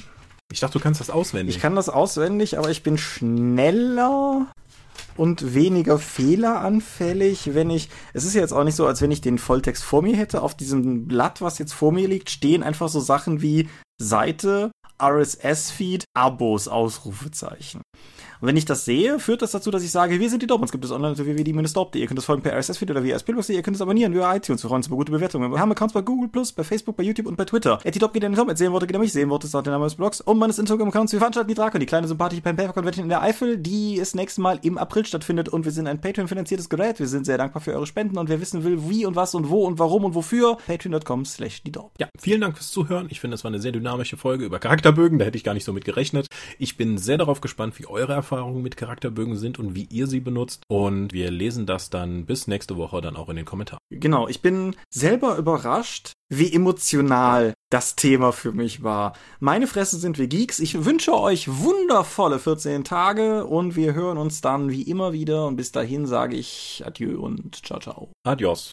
[0.51, 1.55] Ich dachte, du kannst das auswendig.
[1.55, 4.47] Ich kann das auswendig, aber ich bin schneller
[5.21, 7.89] und weniger fehleranfällig, wenn ich.
[8.11, 10.41] Es ist jetzt auch nicht so, als wenn ich den Volltext vor mir hätte.
[10.41, 13.69] Auf diesem Blatt, was jetzt vor mir liegt, stehen einfach so Sachen wie
[14.01, 17.83] Seite, RSS-Feed, Abos, Ausrufezeichen.
[18.41, 20.61] Und wenn ich das sehe, führt das dazu, dass ich sage, wir sind die Dob.
[20.63, 22.01] Uns gibt es online unter www.die-stop.de.
[22.01, 23.49] Ihr könnt es folgen per RSS-Feed oder via SPLus.
[23.49, 24.63] Ihr könnt es abonnieren über iTunes.
[24.63, 25.51] Wir freuen uns über gute Bewertungen.
[25.51, 27.73] Wir haben Accounts bei Google+, bei Facebook, bei YouTube und bei Twitter.
[27.85, 28.55] At die Dob geht in den Tom.
[28.55, 29.13] Sehen Worte geht an mich.
[29.13, 30.21] Sehen Worte ist auch der Name des Blogs.
[30.21, 31.13] Und meines Instagram-Accounts.
[31.13, 34.15] Wir veranstalten die Drakon, die kleine sympathische Pen Paper Convention in der Eifel, die das
[34.15, 35.47] nächste Mal im April stattfindet.
[35.47, 36.99] Und wir sind ein Patreon-finanziertes Gerät.
[36.99, 38.17] Wir sind sehr dankbar für eure Spenden.
[38.17, 41.61] Und wer wissen will, wie und was und wo und warum und wofür, patreon.com slash
[41.61, 43.05] die Ja, vielen Dank fürs Zuhören.
[43.11, 45.19] Ich finde, es war eine sehr dynamische Folge über Charakterbögen.
[45.19, 46.25] Da hätte ich gar nicht so mit gerechnet.
[46.57, 48.30] Ich bin sehr darauf gespannt, wie eure Erfahrungen
[48.61, 50.63] mit Charakterbögen Charakterbögen sind und wie ihr sie benutzt.
[50.67, 53.79] Und wir lesen das dann bis nächste Woche dann auch in den Kommentaren.
[53.89, 59.13] Genau, ich bin selber überrascht, wie emotional das Thema für mich war.
[59.39, 60.59] Meine Fresse sind wir Geeks.
[60.59, 65.47] Ich wünsche euch wundervolle 14 Tage und wir hören uns dann wie immer wieder.
[65.47, 68.09] Und bis dahin sage ich Adieu und ciao, ciao.
[68.23, 68.71] Adios.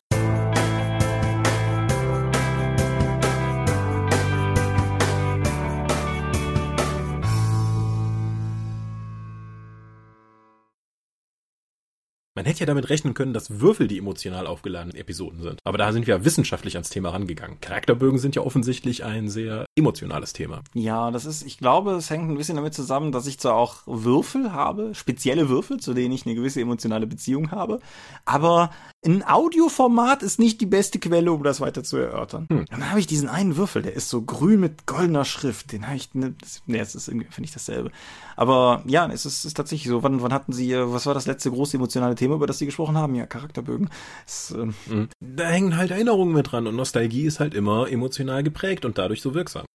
[12.38, 15.58] Man hätte ja damit rechnen können, dass Würfel die emotional aufgeladenen Episoden sind.
[15.64, 17.60] Aber da sind wir wissenschaftlich ans Thema rangegangen.
[17.60, 20.62] Charakterbögen sind ja offensichtlich ein sehr emotionales Thema.
[20.72, 23.78] Ja, das ist, ich glaube, es hängt ein bisschen damit zusammen, dass ich zwar auch
[23.86, 27.80] Würfel habe, spezielle Würfel, zu denen ich eine gewisse emotionale Beziehung habe,
[28.24, 28.70] aber
[29.04, 32.46] ein Audioformat ist nicht die beste Quelle, um das weiter zu erörtern.
[32.50, 32.64] Hm.
[32.68, 35.70] Dann habe ich diesen einen Würfel, der ist so grün mit goldener Schrift.
[35.70, 36.34] Den habe ich, ne,
[36.66, 37.92] ne, es ist irgendwie, finde ich dasselbe.
[38.34, 40.02] Aber ja, es ist, ist tatsächlich so.
[40.02, 42.66] Wann, wann hatten Sie, äh, was war das letzte große emotionale Thema, über das Sie
[42.66, 43.14] gesprochen haben?
[43.14, 43.90] Ja, Charakterbögen.
[44.26, 45.08] Es, ähm, hm.
[45.20, 49.22] Da hängen halt Erinnerungen mit dran und Nostalgie ist halt immer emotional geprägt und dadurch
[49.22, 49.66] so wirksam.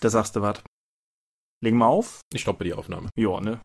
[0.00, 0.62] Da sagst du was.
[1.62, 2.20] Legen wir auf.
[2.32, 3.08] Ich stoppe die Aufnahme.
[3.16, 3.60] Ja, ne?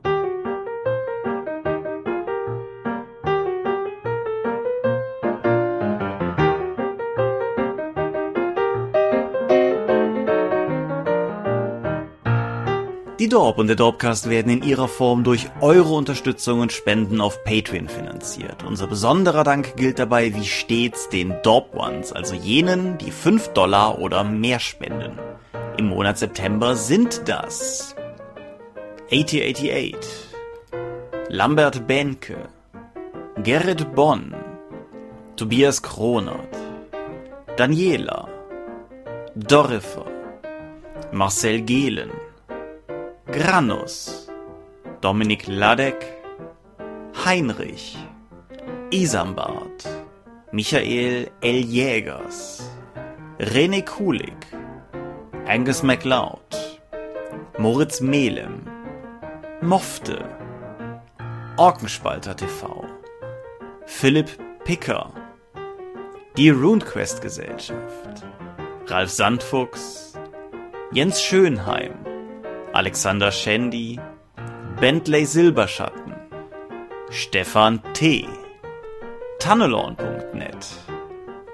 [13.19, 17.43] Die Dorp und der Dorpcast werden in ihrer Form durch eure Unterstützung und Spenden auf
[17.43, 18.63] Patreon finanziert.
[18.65, 23.99] Unser besonderer Dank gilt dabei wie stets den Dorp Ones, also jenen, die 5 Dollar
[23.99, 25.19] oder mehr spenden.
[25.77, 27.93] Im Monat September sind das
[29.11, 29.97] 8088,
[31.27, 32.37] Lambert Benke,
[33.43, 34.33] Gerrit Bonn,
[35.35, 36.55] Tobias Kronert,
[37.57, 38.29] Daniela,
[39.35, 40.05] Dorifer,
[41.11, 42.11] Marcel Gehlen,
[43.31, 44.27] Granus,
[45.01, 46.03] Dominik Ladek,
[47.13, 47.95] Heinrich,
[48.89, 49.87] Isambard,
[50.51, 51.59] Michael L.
[51.59, 52.67] Jägers,
[53.37, 54.33] René Kulig,
[55.45, 56.79] Angus MacLeod,
[57.59, 58.63] Moritz Melem,
[59.61, 60.25] Mofte,
[61.57, 62.83] Orkenspalter TV,
[63.85, 64.29] Philipp
[64.63, 65.13] Picker,
[66.35, 68.25] die RuneQuest Gesellschaft,
[68.87, 70.13] Ralf Sandfuchs,
[70.91, 71.93] Jens Schönheim,
[72.73, 73.99] Alexander Schendi,
[74.79, 76.13] Bentley Silberschatten,
[77.09, 78.27] Stefan T.,
[79.39, 80.67] Tunnelorn.net,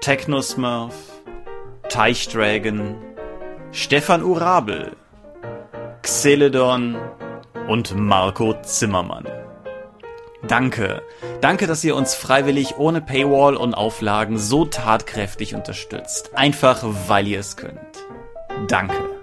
[0.00, 0.94] Technosmurf,
[1.88, 2.96] Teichdragon,
[3.72, 4.96] Stefan Urabel,
[6.02, 6.96] Xeledon
[7.68, 9.26] und Marco Zimmermann.
[10.46, 11.02] Danke.
[11.40, 16.30] Danke, dass ihr uns freiwillig ohne Paywall und Auflagen so tatkräftig unterstützt.
[16.34, 18.06] Einfach weil ihr es könnt.
[18.68, 19.15] Danke.